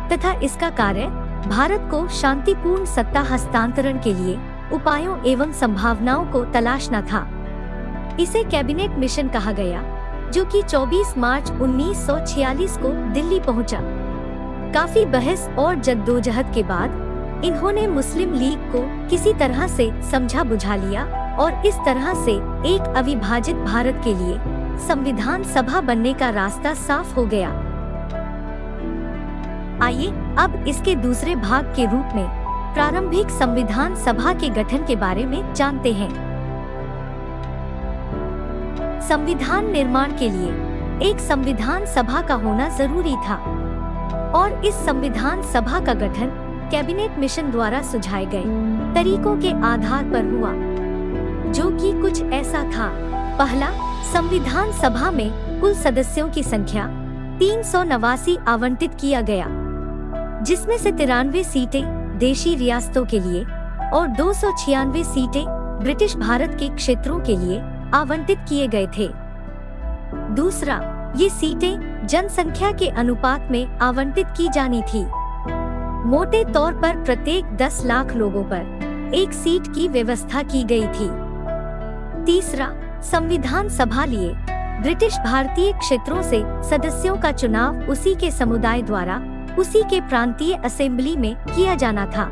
तथा 0.09 0.33
इसका 0.39 0.69
कार्य 0.69 1.22
भारत 1.47 1.87
को 1.91 2.07
शांतिपूर्ण 2.07 2.85
सत्ता 2.85 3.21
हस्तांतरण 3.21 3.97
के 3.99 4.13
लिए 4.13 4.37
उपायों 4.73 5.17
एवं 5.25 5.51
संभावनाओं 5.51 6.25
को 6.25 6.43
तलाशना 6.45 7.01
था 7.01 7.27
इसे 8.19 8.43
कैबिनेट 8.43 8.91
मिशन 8.91 9.27
कहा 9.27 9.51
गया, 9.51 9.81
जो 10.33 10.45
कि 10.45 10.61
24 10.61 11.17
मार्च 11.17 11.51
1946 11.51 12.77
को 12.77 12.89
दिल्ली 13.13 13.39
पहुँचा। 13.39 13.79
काफ़ी 14.73 15.05
बहस 15.05 15.47
और 15.59 15.75
जद्दोजहद 15.75 16.53
के 16.53 16.63
बाद, 16.63 17.43
इन्होंने 17.45 17.87
मुस्लिम 17.87 18.33
लीग 18.33 18.71
को 18.71 19.09
किसी 19.09 19.33
तरह 19.33 19.67
से 19.67 19.91
समझा 20.11 20.43
बुझा 20.43 20.75
लिया 20.75 21.05
और 21.39 21.65
इस 21.65 21.75
तरह 21.75 22.13
से 22.25 22.31
एक 22.75 22.93
अविभाजित 22.97 23.55
भारत 23.55 24.01
के 24.03 24.13
लिए 24.13 24.37
संविधान 24.87 25.43
सभा 25.43 25.81
बनने 25.81 26.13
का 26.13 26.29
रास्ता 26.29 26.73
साफ़ 26.73 27.13
हो 27.15 27.25
गया 27.25 27.49
आइए, 29.83 30.07
अब 30.37 30.65
इसके 30.67 30.95
दूसरे 30.95 31.35
भाग 31.35 31.65
के 31.65 31.85
रूप 31.85 32.09
में, 32.15 32.43
प्रारंभिक 32.73 33.29
संविधान 33.29 33.95
सभा 33.95 34.33
के 34.33 34.49
गठन 34.49 34.77
के 34.77 34.95
बारे 34.95 35.25
में 35.25 35.53
जानते 35.53 35.93
हैं। 35.93 36.33
संविधान 39.01 39.71
निर्माण 39.71 40.11
के 40.11 40.29
लिए, 40.29 40.49
एक 41.09 41.19
संविधान 41.19 41.85
सभा 41.85 42.21
का 42.21 42.33
होना 42.33 42.69
ज़रूरी 42.69 43.15
था। 43.15 43.35
और 44.35 44.65
इस 44.65 44.75
संविधान 44.75 45.41
सभा 45.41 45.79
का 45.79 45.93
गठन, 45.93 46.27
कैबिनेट 46.71 47.19
मिशन 47.19 47.51
द्वारा 47.51 47.81
सुझाए 47.81 48.25
गए, 48.25 48.43
तरीकों 48.93 49.37
के 49.37 49.49
आधार 49.49 50.03
पर 50.03 50.31
हुआ। 50.31 50.51
जो 51.51 51.69
कि 51.69 52.01
कुछ 52.01 52.23
ऐसा 52.23 52.63
था। 52.63 52.89
पहला, 53.37 53.67
संविधान 54.03 54.71
सभा 54.71 55.11
में 55.11 55.61
कुल 55.61 55.73
सदस्यों 55.73 56.29
की 56.29 56.43
संख्या, 56.43 56.87
तीन 57.39 57.63
सौ 57.63 57.83
नवासी 57.83 58.37
आवंटित 58.47 58.91
किया 58.93 59.21
गया। 59.21 59.62
जिसमें 60.43 60.77
से 60.77 60.91
तिरानवे 60.91 61.43
सीटें 61.43 62.17
देशी 62.17 62.55
रियासतों 62.55 63.05
के 63.05 63.19
लिए 63.19 63.43
और 63.93 64.07
दो 64.07 64.33
सौ 64.33 64.51
छियानवे 64.57 65.03
सीटें 65.03 65.45
ब्रिटिश 65.83 66.15
भारत 66.15 66.57
के 66.59 66.69
क्षेत्रों 66.75 67.19
के 67.19 67.35
लिए 67.37 67.59
आवंटित 67.93 68.37
किए 68.49 68.67
गए 68.67 68.87
थे। 68.87 69.09
दूसरा, 70.35 71.13
ये 71.17 71.29
सीटें 71.29 72.07
जनसंख्या 72.07 72.71
के 72.71 72.87
अनुपात 72.87 73.47
में 73.51 73.77
आवंटित 73.77 74.27
की 74.37 74.49
जानी 74.49 74.81
थी। 74.81 75.05
मोटे 76.09 76.43
तौर 76.45 76.73
पर 76.73 77.03
प्रत्येक 77.03 77.45
10 77.45 77.81
लाख 77.85 78.15
लोगों 78.15 78.43
पर 78.43 79.11
एक 79.15 79.33
सीट 79.33 79.67
की 79.75 79.87
व्यवस्था 79.87 80.43
की 80.43 80.63
गई 80.63 80.87
थी। 80.87 81.09
तीसरा, 82.25 82.71
संविधान 83.01 83.69
सभा 83.69 84.05
लिए 84.05 84.33
ब्रिटिश 84.81 85.17
भारतीय 85.17 85.71
क्षेत्रों 85.73 86.21
से 86.21 86.43
सदस्यों 86.69 87.17
का 87.17 87.31
चुनाव 87.31 87.75
उसी 87.75 88.15
के 88.15 88.31
समुदाय 88.31 88.81
द्वारा 88.81 89.32
उसी 89.59 89.81
के 89.83 90.01
प्रांतीय 90.01 90.53
असेंबली 90.55 91.15
में 91.15 91.35
किया 91.35 91.75
जाना 91.75 92.05
था। 92.05 92.23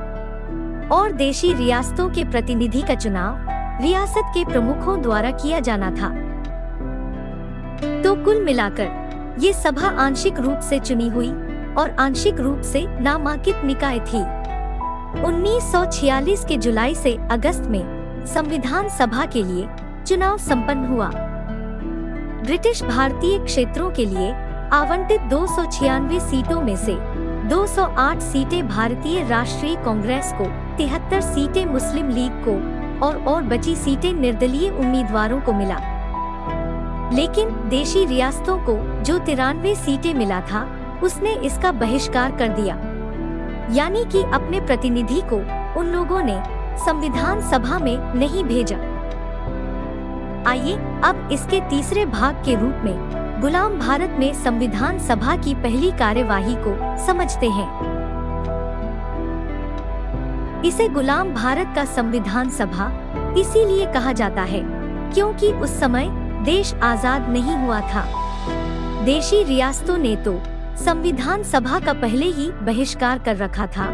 और 0.91 1.11
देशी 1.11 1.53
रियासतों 1.53 2.09
के 2.09 2.23
प्रतिनिधि 2.23 2.81
का 2.81 2.95
चुनाव 2.95 3.47
रियासत 3.83 4.31
के 4.33 4.45
प्रमुखों 4.45 5.01
द्वारा 5.01 5.31
किया 5.31 5.59
जाना 5.59 5.91
था। 5.91 6.09
तो 8.01 8.15
कुल 8.25 8.43
मिलाकर 8.43 9.35
ये 9.39 9.53
सभा 9.53 9.87
आंशिक 9.87 10.39
रूप 10.39 10.59
से 10.59 10.79
चुनी 10.79 11.09
हुई 11.09 11.29
और 11.77 11.95
आंशिक 11.99 12.39
रूप 12.39 12.61
से 12.61 13.01
नामांकित 13.01 13.61
निकाय 13.65 13.99
थी। 13.99 14.21
1946 15.21 16.45
के 16.45 16.57
जुलाई 16.57 16.95
से 16.95 17.17
अगस्त 17.31 17.61
में 17.61 18.25
संविधान 18.25 18.89
सभा 18.89 19.25
के 19.25 19.43
लिए 19.43 19.67
चुनाव 20.07 20.37
संपन्न 20.37 20.85
हुआ। 20.85 21.11
ब्रिटिश 22.43 22.83
भारतीय 22.83 23.39
क्षेत्रों 23.39 23.91
के 23.91 24.05
लिए 24.05 24.50
आवंटित 24.73 25.21
दो 25.21 25.47
सौ 25.47 25.65
छियानवे 25.65 26.19
सीटों 26.19 26.61
में 26.61 26.75
से 26.75 26.93
208 27.49 28.19
सीटें 28.19 28.67
भारतीय 28.67 29.27
राष्ट्रीय 29.27 29.75
कांग्रेस 29.75 30.31
को, 30.37 30.45
तिहत्तर 30.77 31.21
सीटें 31.21 31.65
मुस्लिम 31.65 32.09
लीग 32.09 32.31
को 32.47 32.51
और 33.05 33.17
और 33.23 33.43
बची 33.43 33.75
सीटें 33.75 34.13
निर्दलीय 34.13 34.69
उम्मीदवारों 34.69 35.41
को 35.41 35.53
मिला। 35.53 35.79
लेकिन 37.13 37.69
देशी 37.69 38.05
रियासतों 38.05 38.57
को 38.57 39.03
जो 39.03 39.19
तिरानवे 39.19 39.75
सीटें 39.75 40.13
मिला 40.13 40.41
था, 40.41 40.65
उसने 41.03 41.33
इसका 41.33 41.71
बहिष्कार 41.71 42.31
कर 42.31 42.47
दिया। 42.47 42.75
यानी 43.71 44.05
कि 44.05 44.23
अपने 44.23 44.61
प्रतिनिधि 44.61 45.21
को 45.33 45.37
उन 45.79 45.85
लोगों 45.85 46.23
ने 46.23 46.43
संविधान 46.85 47.41
सभा 47.41 47.79
में 47.79 48.13
नहीं 48.13 48.43
भेजा। 48.43 48.77
आइए 50.49 50.73
अब 51.03 51.29
इसके 51.31 51.59
तीसरे 51.59 52.05
भाग 52.05 52.35
के 52.35 52.55
रूप 52.55 52.81
में 52.83 53.20
गुलाम 53.41 53.77
भारत 53.79 54.15
में 54.19 54.33
संविधान 54.33 54.97
सभा 54.99 55.35
की 55.35 55.53
पहली 55.55 55.89
कार्यवाही 55.91 56.55
को 56.57 56.73
समझते 57.05 57.47
हैं। 57.49 57.65
इसे 60.65 60.87
गुलाम 60.89 61.33
भारत 61.33 61.71
का 61.75 61.85
संविधान 61.85 62.49
सभा 62.49 62.85
इसीलिए 63.37 63.85
कहा 63.93 64.13
जाता 64.13 64.41
है, 64.43 64.61
क्योंकि 65.13 65.51
उस 65.53 65.79
समय 65.79 66.09
देश 66.45 66.73
आज़ाद 66.83 67.29
नहीं 67.29 67.55
हुआ 67.55 67.79
था। 67.89 68.05
देशी 69.05 69.43
रियासतों 69.43 69.97
ने 69.97 70.15
तो 70.25 70.39
संविधान 70.77 71.43
सभा 71.45 71.79
का 71.79 71.93
पहले 71.95 72.25
ही 72.27 72.49
बहिष्कार 72.61 73.19
कर 73.19 73.37
रखा 73.37 73.67
था, 73.67 73.87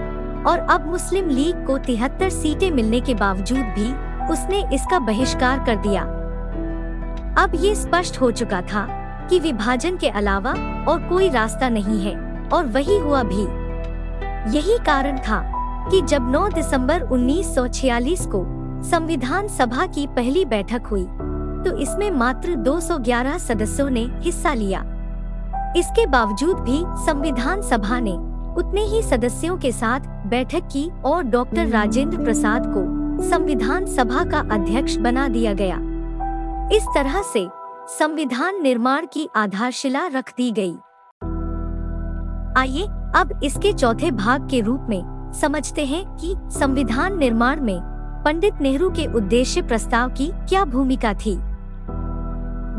और 0.44 0.68
अब 0.70 0.92
मुस्लिम 0.92 1.30
लीग 1.30 1.66
को 1.68 1.78
तिहत्तर 1.78 2.30
सीटें 2.32 2.70
मिलने 2.72 3.02
के 3.02 3.16
बावजूद 3.16 3.74
भी 3.80 3.90
उसने 4.34 4.64
इसका 4.76 5.00
बहिष्कार 5.06 5.66
कर 5.66 5.82
दिया। 5.82 6.04
अब 7.44 7.52
ये 7.56 7.76
स्पष्ट 7.78 8.22
हो 8.22 8.32
चुका 8.34 8.62
था 8.64 8.88
कि 9.30 9.40
विभाजन 9.40 9.98
के 9.98 10.10
अलावा 10.12 10.52
और 10.88 11.08
कोई 11.10 11.30
रास्ता 11.30 11.70
नहीं 11.70 12.00
है, 12.02 12.16
और 12.50 12.66
वही 12.66 12.98
हुआ 12.98 13.24
भी। 13.24 13.42
यही 14.56 14.78
कारण 14.86 15.18
था 15.20 15.42
कि 15.90 16.02
जब 16.02 16.32
9 16.32 16.48
दिसंबर 16.54 17.02
1946 17.04 18.26
को 18.26 18.46
संविधान 18.84 19.48
सभा 19.48 19.86
की 19.88 20.08
पहली 20.08 20.46
बैठक 20.46 20.88
हुई 20.92 21.04
तो 21.64 21.78
इसमें 21.78 22.10
मात्र 22.12 22.56
211 22.58 23.38
सदस्यों 23.40 23.90
ने 23.90 24.06
हिस्सा 24.22 24.54
लिया। 24.54 24.80
इसके 25.78 26.06
बावजूद 26.08 26.60
भी 26.60 26.84
संविधान 27.06 27.62
सभा 27.62 28.00
ने 28.00 28.14
उतने 28.58 28.82
ही 28.84 29.02
सदस्यों 29.04 29.58
के 29.58 29.72
साथ 29.72 30.08
बैठक 30.28 30.68
की 30.72 30.90
और 31.06 31.24
डॉक्टर 31.26 31.68
राजेंद्र 31.68 32.24
प्रसाद 32.24 32.66
को 32.68 32.84
संविधान 33.24 33.86
सभा 33.86 34.24
का 34.24 34.40
अध्यक्ष 34.52 34.96
बना 34.98 35.28
दिया 35.28 35.54
गया। 35.54 35.78
इस 36.76 36.88
तरह 36.96 37.22
से 37.24 37.48
संविधान 37.90 38.62
निर्माण 38.62 39.06
की 39.06 39.28
आधारशिला 39.36 40.06
रख 40.08 40.32
दी 40.38 40.50
गई। 40.52 40.74
आइए, 42.58 42.84
अब 43.16 43.40
इसके 43.44 43.72
चौथे 43.74 44.10
भाग 44.12 44.48
के 44.50 44.60
रूप 44.62 44.88
में 44.90 45.32
समझते 45.34 45.86
हैं 45.86 46.04
कि 46.16 46.34
संविधान 46.52 47.18
निर्माण 47.18 47.62
में 47.62 47.80
पंडित 48.26 48.60
नेहरू 48.62 48.90
के 48.90 49.06
उद्देश्य 49.08 49.62
प्रस्ताव 49.62 50.10
की 50.12 50.28
क्या 50.50 50.64
भूमिका 50.66 51.14
थी 51.16 51.36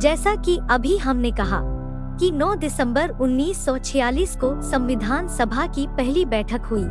जैसा 0.01 0.35
कि 0.37 0.59
अभी 0.71 0.97
हमने 0.97 1.31
कहा 1.31 1.61
कि 2.21 2.31
9 2.31 2.55
दिसंबर 2.57 3.13
1946 3.13 4.37
को 4.37 4.51
संविधान 4.63 5.29
सभा 5.29 5.67
की 5.67 5.87
पहली 5.89 6.25
बैठक 6.25 6.67
हुई 6.67 6.85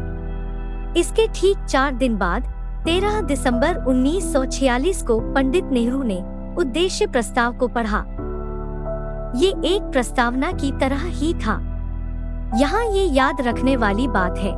इसके 0.99 1.27
ठीक 1.35 1.65
चार 1.65 1.93
दिन 1.95 2.17
बाद 2.17 2.47
13 2.87 3.21
दिसंबर 3.27 3.79
1946 3.85 5.01
को 5.01 5.19
पंडित 5.33 5.69
नेहरू 5.71 6.01
ने 6.03 6.36
उद्देश्य 6.57 7.05
प्रस्ताव 7.07 7.57
को 7.57 7.67
पढ़ा। 7.67 7.97
ये 9.35 9.49
एक 9.65 9.81
प्रस्तावना 9.83 10.51
की 10.51 10.71
तरह 10.71 11.03
ही 11.05 11.33
था। 11.33 11.59
यहाँ 12.55 12.83
ये 12.85 13.03
याद 13.05 13.41
रखने 13.41 13.75
वाली 13.75 14.07
बात 14.07 14.37
है 14.37 14.53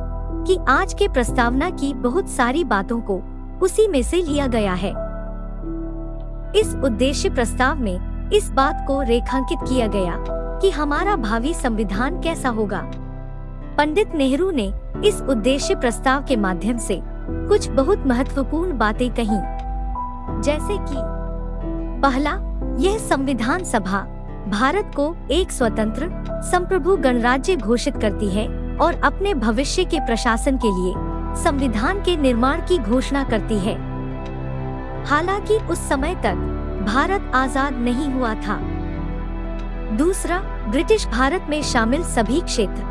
कि 0.46 0.56
आज 0.68 0.94
के 0.94 1.08
प्रस्तावना 1.08 1.70
की 1.70 1.92
बहुत 1.94 2.28
सारी 2.28 2.64
बातों 2.64 3.00
को 3.00 3.20
उसी 3.62 3.86
में 3.88 4.02
से 4.02 4.22
लिया 4.22 4.46
गया 4.46 4.74
है। 4.74 4.90
इस 6.60 6.74
उद्देश्य 6.84 7.30
प्रस्ताव 7.30 7.80
में 7.80 8.30
इस 8.30 8.50
बात 8.50 8.84
को 8.88 9.00
रेखांकित 9.02 9.68
किया 9.68 9.86
गया 9.86 10.16
कि 10.62 10.70
हमारा 10.70 11.16
भावी 11.18 11.54
संविधान 11.54 12.20
कैसा 12.20 12.48
होगा। 12.48 12.82
पंडित 13.78 14.14
नेहरू 14.14 14.50
ने 14.50 14.72
इस 15.04 15.22
उद्देश्य 15.22 15.74
प्रस्ताव 15.74 16.24
के 16.24 16.36
माध्यम 16.38 16.78
से 16.78 17.00
कुछ 17.04 17.68
बहुत 17.70 18.06
महत्वपूर्ण 18.06 18.78
बातें 18.78 19.08
कही, 19.10 19.40
जैसे 20.42 20.76
कि 20.80 21.19
पहला, 22.02 22.30
यह 22.78 22.98
संविधान 22.98 23.64
सभा, 23.64 23.98
भारत 24.48 24.92
को 24.96 25.16
एक 25.30 25.50
स्वतंत्र, 25.52 26.08
संप्रभु 26.42 26.96
गणराज्य 26.96 27.56
घोषित 27.56 27.96
करती 27.96 28.28
है 28.28 28.76
और 28.76 28.94
अपने 28.94 29.34
भविष्य 29.34 29.84
के 29.84 30.00
प्रशासन 30.00 30.56
के 30.56 30.68
लिए, 30.68 30.94
संविधान 31.44 32.00
के 32.00 32.16
निर्माण 32.16 32.60
की 32.60 32.78
घोषणा 32.78 33.24
करती 33.24 33.58
है। 33.58 33.74
हालाँकि 35.06 35.54
उस 35.54 35.88
समय 35.88 36.14
तक, 36.14 36.34
भारत 36.86 37.32
आज़ाद 37.34 37.72
नहीं 37.72 38.12
हुआ 38.12 38.34
था। 38.34 38.60
दूसरा, 39.96 40.38
ब्रिटिश 40.68 41.06
भारत 41.06 41.46
में 41.48 41.62
शामिल 41.62 42.02
सभी 42.02 42.40
क्षेत्र, 42.40 42.82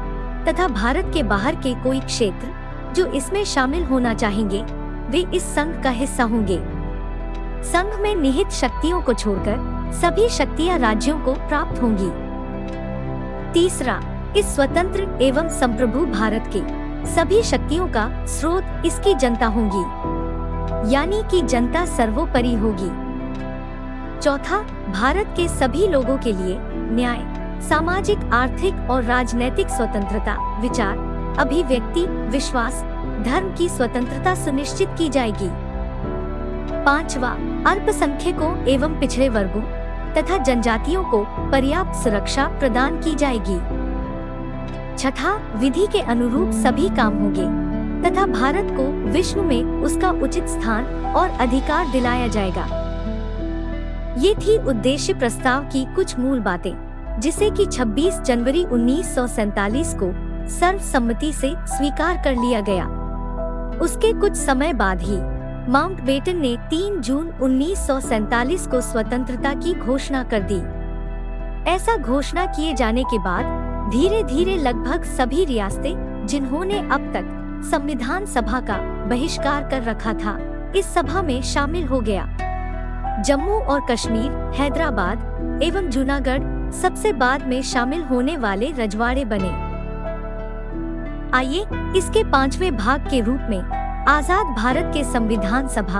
तथा 0.47 0.67
भारत 0.67 1.11
के 1.13 1.23
बाहर 1.23 1.55
के 1.55 1.73
कोई 1.73 1.99
क्षेत्र, 1.99 2.47
जो 2.95 3.05
इसमें 3.05 3.43
शामिल 3.43 3.83
होना 3.83 4.13
चाहेंगे, 4.13 4.61
वे 5.09 5.25
इस 5.33 5.43
संघ 5.43 5.83
का 5.83 5.89
हिस्सा 5.89 6.23
होंगे। 6.23 6.78
संघ 7.63 7.93
में 8.01 8.15
निहित 8.15 8.49
शक्तियों 8.51 9.01
को 9.01 9.13
छोड़कर 9.13 9.91
सभी 9.93 10.27
शक्तियाँ 10.29 10.77
राज्यों 10.79 11.19
को 11.19 11.33
प्राप्त 11.47 11.81
होंगी। 11.81 12.09
तीसरा, 13.53 13.99
इस 14.37 14.55
स्वतंत्र 14.55 15.17
एवं 15.21 15.49
संप्रभु 15.49 16.05
भारत 16.05 16.49
के 16.55 16.61
सभी 17.05 17.41
शक्तियों 17.43 17.87
का 17.87 18.25
स्रोत 18.25 18.85
इसकी 18.85 19.13
जनता 19.13 19.47
होगी, 19.47 19.83
यानी 20.93 21.21
कि 21.31 21.41
जनता 21.41 21.85
सर्वोपरि 21.85 22.53
होगी। 22.53 22.89
चौथा, 24.19 24.61
भारत 24.91 25.33
के 25.37 25.47
सभी 25.47 25.87
लोगों 25.87 26.17
के 26.17 26.33
लिए 26.33 26.57
न्याय, 26.95 27.23
सामाजिक, 27.61 28.19
आर्थिक 28.33 28.89
और 28.91 29.03
राजनैतिक 29.03 29.69
स्वतंत्रता, 29.69 30.35
विचार, 30.61 30.97
अभिव्यक्ति, 31.39 32.05
विश्वास, 32.29 32.83
धर्म 33.25 33.53
की 33.55 33.69
स्वतंत्रता 33.69 34.35
सुनिश्चित 34.35 34.89
की 34.97 35.09
जाएगी। 35.09 35.49
पांचवा, 36.89 37.29
अल्पसंख्यकों 37.67 38.65
एवं 38.65 38.99
पिछड़े 38.99 39.29
वर्गों 39.29 39.61
तथा 40.13 40.37
जनजातियों 40.37 41.03
को 41.03 41.19
पर्याप्त 41.51 41.99
सुरक्षा 41.99 42.47
प्रदान 42.59 42.99
की 42.99 43.15
जाएगी। 43.15 43.57
छठा, 44.97 45.35
विधि 45.55 45.87
के 45.91 46.01
अनुरूप 46.01 46.51
सभी 46.51 46.89
काम 46.89 47.19
होंगे 47.19 47.45
तथा 48.03 48.25
भारत 48.25 48.67
को 48.71 48.87
विश्व 49.11 49.41
में 49.43 49.63
उसका 49.63 50.11
उचित 50.11 50.47
स्थान 50.47 50.85
और 51.15 51.29
अधिकार 51.29 51.91
दिलाया 51.91 52.27
जाएगा। 52.27 52.65
ये 54.17 54.35
थी 54.35 54.57
उद्देश्य 54.57 55.13
प्रस्ताव 55.13 55.63
की 55.63 55.85
कुछ 55.95 56.19
मूल 56.19 56.39
बातें, 56.39 56.73
जिसे 57.19 57.49
कि 57.49 57.65
26 57.65 58.21
जनवरी 58.21 58.63
उन्नीस 58.63 59.15
को 59.95 60.13
सर्वसम्मति 60.49 61.33
से 61.33 61.55
स्वीकार 61.67 62.21
कर 62.23 62.35
लिया 62.35 62.61
गया। 62.61 62.85
उसके 63.81 64.13
कुछ 64.13 64.33
समय 64.33 64.73
बाद 64.73 65.01
ही 65.01 65.38
माउंट 65.69 65.99
बेटन 66.01 66.37
ने 66.37 66.55
3 66.69 66.99
जून 67.01 67.27
उन्नीस 67.41 67.87
को 68.67 68.79
स्वतंत्रता 68.81 69.53
की 69.55 69.73
घोषणा 69.75 70.23
कर 70.23 70.43
दी। 70.51 70.57
ऐसा 71.71 71.97
घोषणा 71.97 72.45
किए 72.45 72.73
जाने 72.73 73.03
के 73.03 73.19
बाद 73.19 73.91
धीरे 73.91 74.23
धीरे 74.23 74.55
लगभग 74.57 75.03
सभी 75.07 75.45
रियासतें, 75.45 76.25
जिन्होंने 76.27 76.79
अब 76.79 77.11
तक 77.13 77.61
संविधान 77.69 78.25
सभा 78.25 78.61
का 78.61 78.77
बहिष्कार 79.05 79.69
कर 79.69 79.83
रखा 79.83 80.13
था, 80.15 80.37
इस 80.75 80.93
सभा 80.93 81.21
में 81.21 81.41
शामिल 81.43 81.85
हो 81.85 81.99
गया। 82.01 82.27
जम्मू 83.25 83.59
और 83.61 83.85
कश्मीर, 83.91 84.31
हैदराबाद 84.57 85.59
एवं 85.63 85.89
जूनागढ़ 85.89 86.71
सबसे 86.73 87.13
बाद 87.15 87.47
में 87.47 87.61
शामिल 87.63 88.03
होने 88.03 88.37
वाले 88.37 88.71
रजवाड़े 88.77 89.25
बने। 89.25 89.57
आइए, 91.37 91.65
इसके 91.97 92.23
पांचवे 92.31 92.71
भाग 92.73 93.09
के 93.11 93.21
रूप 93.21 93.47
में 93.49 93.78
आज़ाद 94.09 94.45
भारत 94.57 94.89
के 94.93 95.03
संविधान 95.03 95.67
सभा 95.67 95.99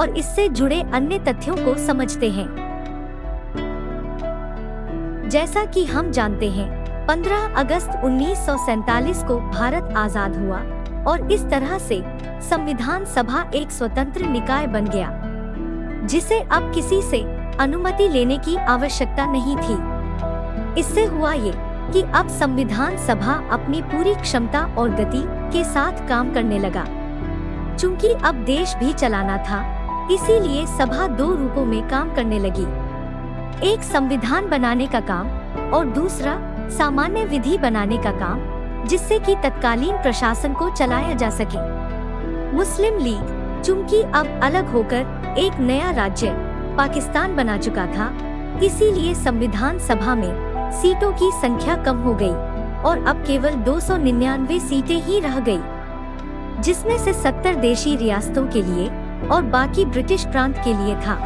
और 0.00 0.14
इससे 0.16 0.48
जुड़े 0.48 0.80
अन्य 0.94 1.18
तथ्यों 1.18 1.54
को 1.56 1.74
समझते 1.78 2.28
हैं। 2.30 2.46
जैसा 5.28 5.64
कि 5.64 5.84
हम 5.84 6.10
जानते 6.10 6.48
हैं 6.50 6.68
15 7.06 7.58
अगस्त 7.60 7.90
1947 8.04 9.22
को 9.24 9.36
भारत 9.50 9.92
आज़ाद 9.96 10.36
हुआ 10.36 10.60
और 11.04 11.32
इस 11.32 11.44
तरह 11.44 11.76
से 11.78 12.00
संविधान 12.42 13.04
सभा 13.06 13.42
एक 13.54 13.70
स्वतंत्र 13.70 14.28
निकाय 14.28 14.66
बन 14.66 14.86
गया, 14.86 15.10
जिसे 16.06 16.40
अब 16.40 16.70
किसी 16.74 17.00
से 17.02 17.20
अनुमति 17.60 18.08
लेने 18.08 18.38
की 18.38 18.56
आवश्यकता 18.56 19.26
नहीं 19.32 19.56
थी। 19.56 20.80
इससे 20.80 21.04
हुआ 21.06 21.32
ये 21.32 21.52
कि 21.92 22.02
अब 22.14 22.28
संविधान 22.38 22.96
सभा 23.06 23.34
अपनी 23.52 23.82
पूरी 23.82 24.14
क्षमता 24.14 24.64
और 24.78 24.90
गति 24.94 25.22
के 25.52 25.64
साथ 25.64 26.08
काम 26.08 26.32
करने 26.34 26.58
लगा। 26.58 26.86
चूँकि 27.76 28.12
अब 28.24 28.34
देश 28.44 28.74
भी 28.74 28.92
चलाना 28.92 29.36
था, 29.38 29.60
इसीलिए 30.12 30.66
सभा 30.66 31.06
दो 31.06 31.34
रूपों 31.34 31.64
में 31.64 31.82
काम 31.88 32.14
करने 32.14 32.38
लगी। 32.38 32.66
एक 33.72 33.82
संविधान 33.82 34.48
बनाने 34.50 34.86
का 34.86 35.00
काम 35.00 35.28
और 35.74 35.86
दूसरा 35.86 36.38
सामान्य 36.68 37.24
विधि 37.24 37.58
बनाने 37.58 37.96
का 37.96 38.12
काम, 38.12 38.40
जिससे 38.86 39.18
कि 39.18 39.34
तत्कालीन 39.34 39.96
प्रशासन 39.96 40.52
को 40.52 40.70
चलाया 40.70 41.14
जा 41.14 41.30
सके। 41.30 41.68
मुस्लिम 42.56 42.98
लीग 42.98 43.62
चूँकि 43.64 44.02
अब 44.02 44.40
अलग 44.42 44.68
होकर 44.68 45.34
एक 45.38 45.58
नया 45.60 45.90
राज्य, 45.90 46.34
पाकिस्तान 46.76 47.36
बना 47.36 47.56
चुका 47.58 47.86
था, 47.86 48.12
इसीलिए 48.64 49.14
संविधान 49.14 49.78
सभा 49.78 50.14
में 50.14 50.32
सीटों 50.72 51.12
की 51.12 51.30
संख्या 51.32 51.76
कम 51.76 51.96
हो 51.96 52.14
गई 52.14 52.32
और 52.82 53.04
अब 53.08 53.24
केवल 53.26 53.54
299 53.64 54.58
सीटें 54.60 55.00
ही 55.02 55.20
रह 55.20 55.38
गई। 55.40 55.60
जिसमें 56.60 56.98
से 56.98 57.12
70 57.12 57.54
देशी 57.54 57.96
रियासतों 57.96 58.46
के 58.46 58.62
लिए 58.62 58.88
और 59.28 59.42
बाकी 59.42 59.84
ब्रिटिश 59.84 60.24
प्रांत 60.24 60.56
के 60.56 60.74
लिए 60.74 60.94
था। 60.94 61.18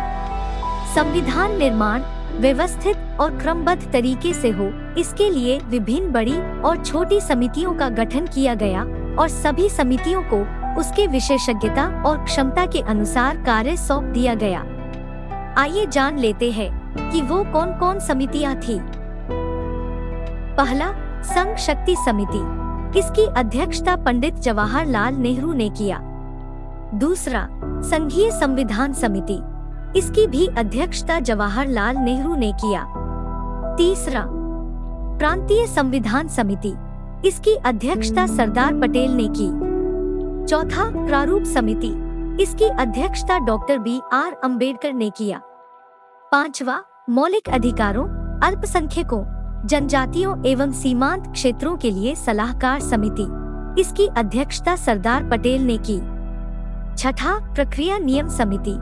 संविधान 0.94 1.58
निर्माण, 1.58 2.02
व्यवस्थित 2.40 2.96
और 3.20 3.38
क्रमबद्ध 3.38 3.92
तरीके 3.92 4.32
से 4.32 4.50
हो, 4.50 4.94
इसके 4.98 5.30
लिए 5.30 5.58
विभिन्न 5.58 6.12
बड़ी 6.12 6.38
और 6.60 6.84
छोटी 6.84 7.20
समितियों 7.20 7.74
का 7.74 7.88
गठन 7.88 8.26
किया 8.26 8.54
गया 8.54 8.82
और 9.18 9.28
सभी 9.28 9.68
समितियों 9.68 10.22
को 10.22 10.64
उसके 10.80 11.06
विशेषज्ञता 11.06 12.02
और 12.06 12.24
क्षमता 12.24 12.66
के 12.66 12.80
अनुसार 12.80 13.36
कार्य 13.36 13.76
सौंप 13.76 14.04
दिया 14.04 14.34
गया। 14.34 14.64
आइए 15.58 15.86
जान 15.86 16.18
लेते 16.18 16.50
हैं 16.50 16.70
कि 17.10 17.22
वो 17.22 17.44
कौन 17.44 17.78
कौन 17.78 18.00
समितियाँ 18.00 18.56
थी। 18.56 18.80
पहला, 20.56 20.92
संघ 21.22 21.56
शक्ति 21.56 21.96
समिति। 21.96 22.63
इसकी 22.96 23.26
अध्यक्षता 23.26 23.96
पंडित 23.96 24.34
जवाहरलाल 24.34 25.14
नेहरू 25.14 25.52
ने 25.52 25.68
किया? 25.68 26.00
दूसरा, 26.94 27.48
संघीय 27.64 28.30
संविधान 28.30 28.92
समिति। 28.92 29.40
इसकी 29.98 30.26
भी 30.26 30.46
अध्यक्षता 30.46 31.20
जवाहरलाल 31.20 31.96
नेहरू 31.96 32.34
ने 32.34 32.52
किया। 32.52 32.84
तीसरा, 33.76 34.24
प्रांतीय 35.18 35.66
संविधान 35.66 36.28
समिति। 36.28 36.74
इसकी 37.28 37.54
अध्यक्षता 37.54 38.26
सरदार 38.26 38.74
पटेल 38.80 39.10
ने 39.14 39.28
की। 39.28 39.74
चौथा, 40.46 41.06
प्रारूप 41.06 41.42
समिति। 41.42 41.92
इसकी 42.42 42.64
अध्यक्षता 42.64 43.38
डॉक्टर 43.38 43.78
बी 43.78 44.00
आर 44.12 44.36
अंबेडकर 44.44 44.92
ने 44.92 45.10
किया। 45.10 45.38
पांचवा, 46.32 46.82
मौलिक 47.10 47.48
अधिकारों, 47.48 48.06
अल्पसंख्यकों। 48.40 49.43
जनजातियों 49.64 50.44
एवं 50.44 50.72
सीमांत 50.72 51.32
क्षेत्रों 51.32 51.76
के 51.76 51.90
लिए 51.90 52.14
सलाहकार 52.14 52.80
समिति। 52.80 53.26
इसकी 53.80 54.06
अध्यक्षता 54.06 54.76
सरदार 54.76 55.24
पटेल 55.24 55.62
ने 55.62 55.78
की। 55.78 55.98
छठा 56.96 57.54
प्रक्रिया 57.54 57.98
नियम 57.98 58.28
समिति। 58.28 58.74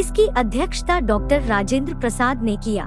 इसकी 0.00 0.26
अध्यक्षता 0.26 1.00
डॉक्टर 1.00 1.42
राजेंद्र 1.42 1.94
प्रसाद 1.94 2.42
ने 2.42 2.56
किया। 2.56 2.84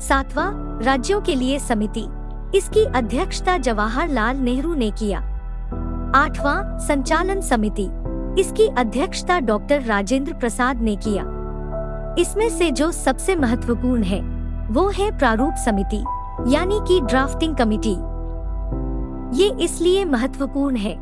सातवां, 0.00 0.82
राज्यों 0.82 1.20
के 1.20 1.34
लिए 1.34 1.58
समिति। 1.58 2.06
इसकी 2.54 2.84
अध्यक्षता 2.84 3.58
जवाहरलाल 3.58 4.36
नेहरू 4.36 4.74
ने 4.74 4.90
किया। 4.90 5.18
आठवां, 6.14 6.78
संचालन 6.78 7.40
समिति। 7.40 7.88
इसकी 8.38 8.68
अध्यक्षता 8.68 9.40
डॉक्टर 9.40 9.82
राजेंद्र 9.82 10.32
प्रसाद 10.32 10.80
ने 10.80 10.96
किया। 10.96 11.24
इसमें 12.18 12.48
से 12.48 12.70
जो 12.70 12.92
सबसे 12.92 13.36
महत्वपूर्ण 13.36 14.02
है, 14.02 14.20
वो 14.72 14.88
है 14.88 15.18
प्रारूप 15.18 15.54
समिति। 15.54 16.04
यानी 16.44 16.78
कि 16.88 17.00
ड्राफ्टिंग 17.00 17.54
कमिटी। 17.56 17.96
ये 19.34 19.48
इसलिए 19.64 20.04
महत्वपूर्ण 20.04 20.76
है, 20.76 20.96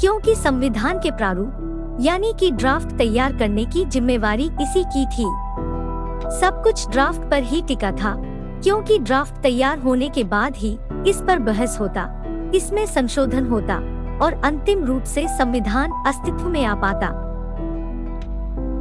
क्योंकि 0.00 0.34
संविधान 0.34 0.98
के 0.98 1.10
प्रारूप, 1.10 1.98
यानी 2.00 2.32
कि 2.40 2.50
ड्राफ्ट 2.50 2.96
तैयार 2.98 3.36
करने 3.36 3.64
की 3.64 3.84
जिम्मेवारी 3.84 4.50
इसी 4.60 4.84
की 4.86 5.04
थी। 5.06 5.24
सब 6.40 6.60
कुछ 6.64 6.88
ड्राफ्ट 6.88 7.30
पर 7.30 7.42
ही 7.42 7.62
टिका 7.62 7.90
था, 7.92 8.14
क्योंकि 8.62 8.98
ड्राफ्ट 8.98 9.42
तैयार 9.42 9.78
होने 9.78 10.08
के 10.08 10.24
बाद 10.24 10.56
ही 10.56 10.78
इस 11.06 11.22
पर 11.22 11.38
बहस 11.38 11.78
होता, 11.80 12.08
इसमें 12.54 12.84
संशोधन 12.86 13.46
होता, 13.46 13.74
और 14.24 14.40
अंतिम 14.44 14.84
रूप 14.84 15.02
से 15.04 15.26
संविधान 15.28 16.02
अस्तित्व 16.06 16.48
में 16.48 16.64
आ 16.64 16.74
पाता। 16.74 17.10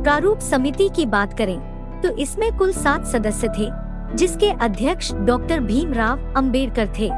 प्रारूप 0.04 0.40
समिति 0.40 0.90
की 0.90 1.06
बात 1.06 1.34
करें 1.34 1.60
तो 2.02 2.10
इसमें 2.10 2.58
कुल 2.58 2.72
सात 2.72 3.06
सदस्य 3.06 3.48
थे 3.50 3.70
जिसके 4.16 4.52
अध्यक्ष 4.52 5.12
डॉक्टर 5.16 5.60
भीमराव 5.60 6.34
अंबेडकर 6.38 6.88
थे। 7.00 7.12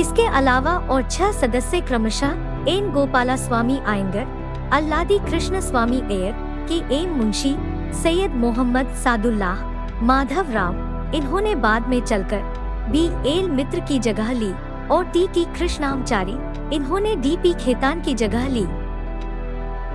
इसके 0.00 0.26
अलावा 0.26 0.72
और 0.90 1.08
छह 1.10 1.32
सदस्य 1.32 1.80
क्रमशः 1.80 2.66
N 2.68 2.90
Gopalaswami 3.36 3.78
Ayyangar, 3.86 4.26
Alladi 4.72 5.18
Krishnaswami 5.60 6.02
Ayyar, 6.10 6.34
K 6.70 6.96
M 6.96 7.14
Munshi, 7.14 7.54
Syed 7.94 8.34
Mohammad 8.34 8.94
Saadullah, 8.94 9.64
Madhav 10.04 10.52
Rao, 10.52 10.74
इन्होंने 11.14 11.54
बाद 11.54 11.88
में 11.88 12.00
चलकर 12.00 12.42
बी 12.90 13.04
एल 13.30 13.50
मित्र 13.50 13.80
की 13.80 13.98
जगह 13.98 14.32
ली 14.32 14.52
और 14.90 15.04
टी 15.04 15.26
टी 15.28 15.44
कृष्णामचारी 15.58 16.36
इन्होंने 16.76 17.14
डी 17.16 17.36
पी 17.36 17.52
खेतान 17.54 18.00
की 18.00 18.14
जगह 18.14 18.46
ली। 18.48 18.64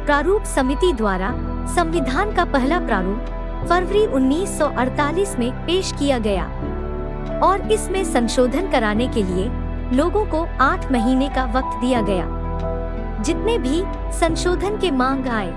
प्रारूप 0.05 0.43
समिति 0.45 0.91
द्वारा 0.93 1.31
संविधान 1.75 2.33
का 2.33 2.45
पहला 2.45 2.79
प्रारूप 2.79 3.42
फरवरी 3.69 4.05
1948 4.05 5.39
में 5.39 5.51
पेश 5.65 5.91
किया 5.91 6.17
गया। 6.19 6.43
और 7.43 7.71
इसमें 7.71 8.03
संशोधन 8.03 8.71
कराने 8.71 9.07
के 9.07 9.23
लिए 9.23 9.49
लोगों 9.93 10.25
को 10.25 10.47
आठ 10.61 10.91
महीने 10.91 11.29
का 11.29 11.43
वक्त 11.45 11.79
दिया 11.81 12.01
गया। 12.01 12.25
जितने 13.21 13.57
भी 13.57 13.83
संशोधन 14.13 14.77
के 14.77 14.91
मांग 14.91 15.27
आए, 15.27 15.53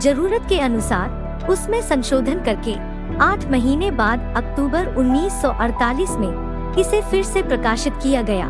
ज़रूरत 0.00 0.46
के 0.48 0.60
अनुसार 0.60 1.46
उसमें 1.50 1.80
संशोधन 1.82 2.40
करके 2.40 2.74
आठ 3.18 3.46
महीने 3.50 3.90
बाद 3.90 4.34
अक्टूबर 4.36 4.94
1948 4.94 6.10
में 6.10 6.76
इसे 6.78 7.00
फिर 7.02 7.24
से 7.24 7.42
प्रकाशित 7.42 7.92
किया 8.02 8.22
गया। 8.22 8.46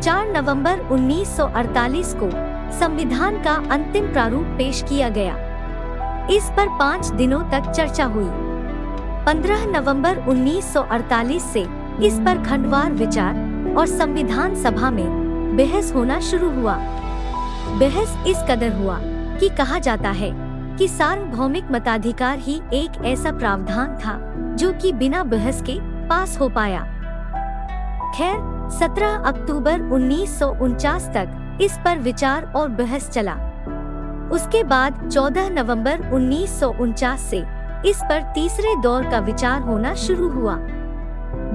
4 0.00 0.26
नवंबर 0.26 0.80
1948 0.80 2.14
को 2.14 2.30
संविधान 2.78 3.42
का 3.42 3.54
अंतिम 3.70 4.12
प्रारूप 4.12 4.44
पेश 4.58 4.82
किया 4.88 5.08
गया। 5.08 5.43
इस 6.30 6.44
पर 6.56 6.68
पाँच 6.68 7.06
दिनों 7.06 7.40
तक 7.50 7.70
चर्चा 7.70 8.04
हुई। 8.04 8.28
15 9.26 9.64
नवंबर 9.66 10.18
1948 10.28 11.42
से 11.42 11.60
इस 12.02 12.18
पर 12.20 12.42
खंडवार 12.42 12.92
विचार 12.92 13.34
और 13.78 13.86
संविधान 13.86 14.54
सभा 14.54 14.90
में 14.90 15.56
बहस 15.56 15.92
होना 15.94 16.20
शुरू 16.20 16.50
हुआ। 16.50 16.76
बहस 17.80 18.16
इस 18.26 18.36
कदर 18.50 18.72
हुआ 18.72 18.98
कि 19.38 19.48
कहा 19.48 19.78
जाता 19.78 20.10
है 20.10 20.30
कि 20.78 20.88
सार्वभौमिक 20.88 21.64
मताधिकार 21.70 22.38
ही 22.38 22.60
एक 22.72 23.04
ऐसा 23.04 23.32
प्रावधान 23.32 23.96
था 23.96 24.18
जो 24.56 24.72
कि 24.72 24.92
बिना 24.92 25.24
बहस 25.24 25.62
के 25.62 25.78
पास 26.08 26.40
हो 26.40 26.48
पाया। 26.48 26.80
खैर 28.16 28.36
17 28.70 29.24
अक्टूबर 29.26 29.80
उन्नीस 29.80 30.38
सौ 30.38 30.54
उनचास 30.62 31.08
तक 31.08 31.58
इस 31.60 31.78
पर 31.84 31.98
विचार 31.98 32.52
और 32.56 32.68
बहस 32.68 33.10
चला। 33.10 33.36
उसके 34.34 34.62
बाद 34.64 35.08
14 35.08 35.50
नवंबर 35.50 36.10
उन्नीस 36.12 36.60
से 37.20 37.42
इस 37.86 38.00
पर 38.02 38.22
तीसरे 38.34 38.74
दौर 38.82 39.10
का 39.10 39.18
विचार 39.18 39.60
होना 39.62 39.94
शुरू 39.94 40.28
हुआ। 40.28 40.56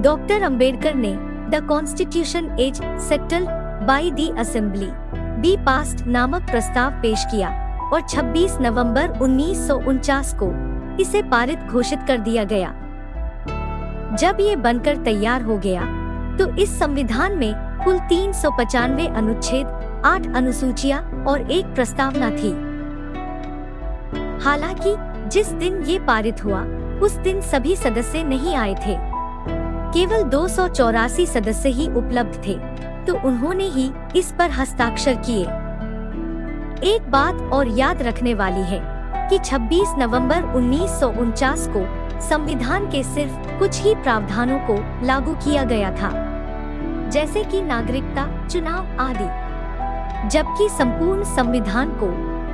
डॉक्टर 0.02 0.42
अंबेडकर 0.42 0.94
ने 0.94 1.14
the 1.50 1.62
constitution 1.68 2.50
as 2.60 2.80
settle 3.00 3.46
by 3.86 4.10
the 4.10 4.30
assembly, 4.38 4.90
be 5.40 5.56
passed 5.56 6.06
नामक 6.06 6.50
प्रस्ताव 6.50 7.00
पेश 7.02 7.24
किया 7.30 7.48
और 7.92 8.00
26 8.02 8.60
नवंबर 8.60 9.18
उन्नीस 9.22 9.66
सौ 9.68 9.76
उनचास 9.88 10.34
को 10.42 10.50
इसे 11.02 11.22
पारित 11.22 11.58
घोषित 11.62 12.00
कर 12.08 12.18
दिया 12.20 12.44
गया। 12.44 12.72
जब 14.20 14.40
ये 14.40 14.56
बनकर 14.58 14.96
तैयार 15.04 15.42
हो 15.42 15.58
गया 15.58 15.82
तो 16.38 16.48
इस 16.56 16.78
संविधान 16.78 17.36
में 17.38 17.52
कुल 17.84 17.98
तीन 18.08 18.32
अनुच्छेद, 19.08 19.66
आठ 20.04 20.34
अनुसूचियाँ 20.36 21.00
और 21.24 21.50
एक 21.50 21.74
प्रस्तावना 21.74 22.30
थी। 22.30 22.69
हालाँकि, 24.40 24.94
जिस 25.28 25.48
दिन 25.52 25.82
ये 25.82 25.98
पारित 25.98 26.44
हुआ, 26.44 26.62
उस 27.02 27.16
दिन 27.16 27.40
सभी 27.40 27.76
सदस्य 27.76 28.22
नहीं 28.22 28.54
आए 28.56 28.74
थे। 28.74 28.96
केवल 29.94 30.22
दो 30.22 30.46
सौ 30.48 30.68
चौरासी 30.68 31.26
सदस्य 31.26 31.68
ही 31.68 31.86
उपलब्ध 31.88 32.42
थे 32.46 32.54
तो 33.06 33.14
उन्होंने 33.28 33.64
ही 33.64 33.90
इस 34.16 34.32
पर 34.38 34.50
हस्ताक्षर 34.50 35.14
किए। 35.14 35.42
एक 36.84 37.10
बात 37.10 37.34
और 37.52 37.68
याद 37.68 38.02
रखने 38.02 38.34
वाली 38.34 38.62
है 38.62 38.80
कि 39.30 39.38
26 39.38 39.94
नवंबर 39.98 40.42
उन्नीस 40.56 40.90
सौ 40.90 41.08
उनचास 41.10 41.68
को 41.68 41.84
संविधान 42.20 42.86
के 42.86 43.02
सिर्फ़ 43.02 43.58
कुछ 43.58 43.82
ही 43.82 43.94
प्रावधानों 43.94 44.58
को 44.60 45.06
लागू 45.06 45.34
किया 45.34 45.64
गया 45.64 45.90
था, 45.90 46.10
जैसे 47.10 47.44
कि 47.44 47.62
नागरिकता, 47.62 48.46
चुनाव 48.46 49.00
आदि। 49.00 50.28
जबकि 50.28 50.68
संपूर्ण 50.68 51.24
संविधान 51.24 51.90
को 51.92 52.06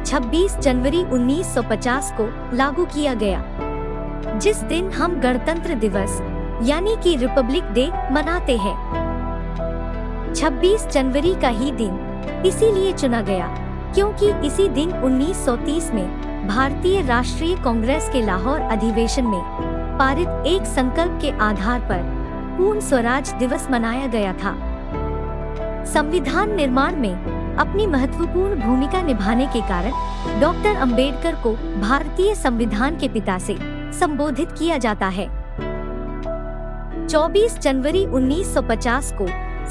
26 0.07 0.57
जनवरी 0.59 1.03
1950 1.05 2.11
को 2.21 2.57
लागू 2.57 2.85
किया 2.85 3.15
गया। 3.15 3.43
जिस 4.39 4.57
दिन 4.63 4.91
हम 4.91 5.21
गणतंत्र 5.21 5.75
दिवस, 5.75 6.21
यानी 6.63 6.97
कि 6.97 7.17
रिपब्लिक 7.17 7.73
डे, 7.73 7.87
मनाते 8.13 8.57
हैं। 8.57 8.75
26 10.35 10.87
जनवरी 10.87 11.35
का 11.35 11.49
ही 11.49 11.73
दिन 11.73 12.43
इसीलिए 12.47 12.93
चुना 12.93 13.21
गया, 13.21 13.47
क्योंकि 13.95 14.31
इसी 14.47 14.69
दिन 14.69 14.93
1930 14.93 15.91
में 15.95 16.47
भारतीय 16.49 17.01
राष्ट्रीय 17.03 17.57
कांग्रेस 17.57 18.09
के 18.13 18.23
लाहौर 18.23 18.61
अधिवेशन 18.61 19.25
में 19.25 19.41
पारित 19.99 20.47
एक 20.47 20.67
संकल्प 20.67 21.19
के 21.23 21.31
आधार 21.39 21.81
पर 21.81 22.03
पूर्ण 22.59 22.81
स्वराज 22.81 23.33
दिवस 23.33 23.67
मनाया 23.71 24.07
गया 24.07 24.33
था। 24.33 24.55
संविधान 25.85 26.55
निर्माण 26.55 26.97
में 26.97 27.46
अपनी 27.59 27.87
महत्वपूर्ण 27.87 28.61
भूमिका 28.61 29.03
निभाने 29.03 29.47
के 29.47 29.61
कारण 29.61 30.41
डॉक्टर 30.41 30.77
अंबेडकर 30.77 31.35
को 31.43 31.53
भारतीय 31.81 32.35
संविधान 32.35 32.99
के 32.99 33.09
पिता 33.09 33.39
से 33.39 33.57
संबोधित 33.93 34.53
किया 34.53 34.79
जाता 34.79 35.09
है। 35.09 35.27
24 37.09 37.59
जनवरी 37.59 38.05
1950 38.07 39.13
को 39.13 39.27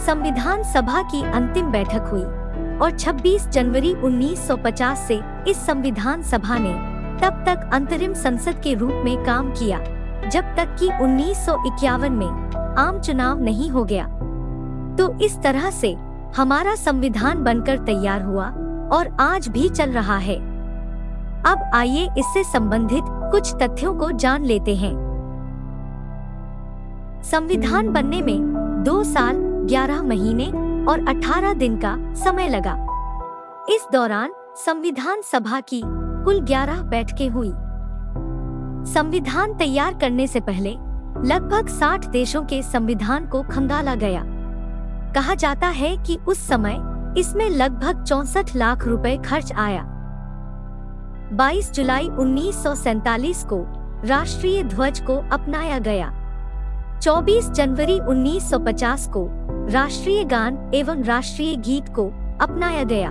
संविधान 0.06 0.63
सभा 0.63 1.02
की 1.02 1.24
अंतिम 1.32 1.71
बैठक 1.71 2.10
हुई 2.12 2.24
और 2.80 2.98
26 3.00 3.48
जनवरी 3.50 3.93
1950 3.95 5.08
से 5.08 5.19
इस 5.48 5.65
संविधान 5.65 6.24
सभा 6.24 6.58
ने 6.58 6.74
तब 7.21 7.43
तक 7.48 7.69
अंतरिम 7.74 8.13
संसद 8.13 8.62
के 8.63 8.74
रूप 8.74 9.02
में 9.06 9.17
काम 9.26 9.52
किया, 9.52 9.78
जब 10.30 10.56
तक 10.56 10.76
कि 10.80 10.89
उन्नीस 11.02 11.45
सौ 11.45 11.56
इक्यावन 11.67 12.12
में 12.12 12.76
आम 12.78 13.00
चुनाव 13.02 13.43
नहीं 13.43 13.69
हो 13.69 13.84
गया। 13.84 14.06
तो 14.98 15.13
इस 15.19 15.38
तरह 15.43 15.69
से 15.71 15.95
हमारा 16.38 16.76
संविधान 16.76 17.43
बनकर 17.43 17.78
तैयार 17.78 18.21
हुआ 18.21 18.45
और 18.98 19.17
आज 19.19 19.48
भी 19.48 19.69
चल 19.69 19.91
रहा 19.91 20.17
है। 20.17 20.36
अब 21.45 21.71
आइए 21.74 22.10
इससे 22.17 22.43
संबंधित 22.43 23.04
कुछ 23.08 23.54
तथ्यों 23.56 23.95
को 23.95 24.12
जान 24.12 24.45
लेते 24.45 24.76
हैं। 24.76 24.93
संविधान 27.24 27.93
बनने 27.93 28.21
में 28.21 28.39
दो 28.84 29.04
साल, 29.04 29.36
ग्यारह 29.65 30.04
महीने 30.04 30.45
और 30.86 31.06
18 31.08 31.54
दिन 31.54 31.78
का 31.78 32.13
समय 32.13 32.48
लगा। 32.48 32.76
इस 33.69 33.88
दौरान 33.91 34.34
संविधान 34.56 35.21
सभा 35.21 35.60
की 35.60 35.82
कुल 36.26 36.39
11 36.39 36.82
बैठकें 36.82 37.30
हुई। 37.30 37.52
संविधान 38.93 39.54
तैयार 39.54 39.93
करने 39.93 40.28
से 40.28 40.39
पहले 40.39 40.71
लगभग 41.28 41.67
60 41.67 42.08
देशों 42.08 42.43
के 42.43 42.62
संविधान 42.62 43.28
को 43.28 43.43
खंगाला 43.43 43.95
गया। 43.95 44.35
कहा 45.15 45.36
जाता 45.36 45.67
है 45.67 45.97
कि 45.97 46.17
उस 46.28 46.47
समय 46.47 46.78
इसमें 47.17 47.49
लगभग 47.49 48.04
चौसठ 48.04 48.56
लाख 48.56 48.88
रुपए 48.88 49.17
खर्च 49.17 49.54
आया। 49.54 49.84
22 51.34 51.71
जुलाई 51.71 52.08
उन्नीस 52.08 52.63
को 53.47 53.65
राष्ट्रीय 54.08 54.63
ध्वज 54.63 54.99
को 54.99 55.15
अपनाया 55.32 55.80
गया। 55.80 56.13
24 57.01 57.49
जनवरी 57.49 57.99
1950 57.99 59.08
को 59.08 59.28
राष्ट्रीय 59.71 60.23
गान 60.23 60.71
एवं 60.73 61.04
राष्ट्रीय 61.04 61.56
गीत 61.56 61.89
को 61.89 62.08
अपनाया 62.41 62.84
गया। 62.84 63.10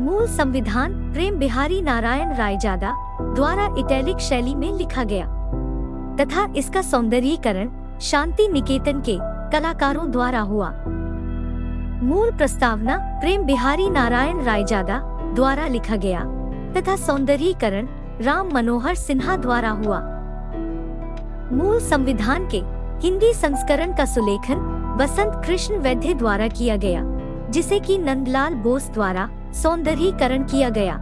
मूल 0.00 0.26
संविधान 0.26 1.12
प्रेम 1.12 1.38
बिहारी 1.38 1.82
नारायण 1.82 2.34
रायजादा 2.34 2.94
द्वारा 3.34 3.74
इटैलिक 3.78 4.18
शैली 4.18 4.54
में 4.54 4.72
लिखा 4.72 5.04
गया। 5.04 5.26
तथा 6.20 6.52
इसका 6.56 6.82
सौंदर्यीकरण 6.82 7.70
शांति 8.00 8.48
निकेतन 8.48 9.02
के 9.08 9.31
कलाकारों 9.52 10.10
द्वारा 10.10 10.40
हुआ। 10.40 10.68
मूल 12.02 12.30
प्रस्तावना 12.30 12.96
प्रेम 13.20 13.42
बिहारी 13.42 13.90
नारायण 13.90 14.42
रायजादा 14.42 14.98
द्वारा 15.34 15.66
लिखा 15.66 15.96
गया 15.96 16.20
तथा 16.76 16.96
सौंदर्यीकरण 16.96 17.88
राम 18.20 18.48
मनोहर 18.54 18.94
सिन्हा 18.94 19.36
द्वारा 19.36 19.70
हुआ। 19.70 19.98
मूल 21.52 21.78
संविधान 21.80 22.48
के 22.54 22.62
हिंदी 23.06 23.32
संस्करण 23.32 23.96
का 23.96 24.04
सुलेखन 24.04 24.56
बसंत 24.98 25.42
कृष्ण 25.46 25.76
वैद्य 25.76 26.14
द्वारा 26.14 26.48
किया 26.48 26.76
गया, 26.76 27.02
जिसे 27.50 27.80
कि 27.80 27.98
नंदलाल 27.98 28.54
बोस 28.54 28.90
द्वारा 28.90 29.28
सौंदर्यीकरण 29.52 30.44
किया 30.44 30.68
गया। 30.68 30.98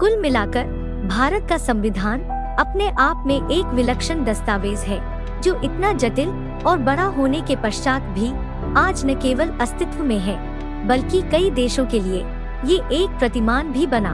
कुल 0.00 0.20
मिलाकर 0.20 0.66
भारत 1.10 1.46
का 1.48 1.56
संविधान 1.56 2.22
अपने 2.58 2.88
आप 2.98 3.24
में 3.26 3.36
एक 3.36 3.66
विलक्षण 3.66 4.24
दस्तावेज़ 4.24 4.84
है। 4.86 5.11
जो 5.42 5.60
इतना 5.60 5.92
जटिल 5.92 6.28
और 6.66 6.78
बड़ा 6.78 7.04
होने 7.04 7.40
के 7.40 7.56
पश्चात 7.56 8.02
भी 8.02 8.28
आज 8.76 9.04
न 9.06 9.14
केवल 9.14 9.48
अस्तित्व 9.60 10.02
में 10.04 10.18
है, 10.18 10.36
बल्कि 10.86 11.22
कई 11.22 11.50
देशों 11.50 11.86
के 11.86 12.00
लिए 12.00 12.24
ये 12.64 12.76
एक 12.92 13.18
प्रतिमान 13.18 13.72
भी 13.72 13.86
बना। 13.86 14.12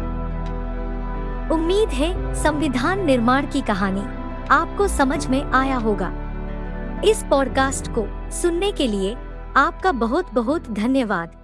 उम्मीद 1.52 1.88
है 1.88 2.34
संविधान 2.34 3.04
निर्माण 3.06 3.46
की 3.46 3.60
कहानी 3.60 4.02
आपको 4.50 4.88
समझ 4.88 5.26
में 5.26 5.42
आया 5.52 5.76
होगा। 5.76 6.12
इस 7.04 7.24
पॉडकास्ट 7.30 7.90
को 7.98 8.06
सुनने 8.30 8.72
के 8.72 8.86
लिए 8.86 9.16
आपका 9.56 9.92
बहुत 9.92 10.34
बहुत 10.34 10.70
धन्यवाद। 10.70 11.37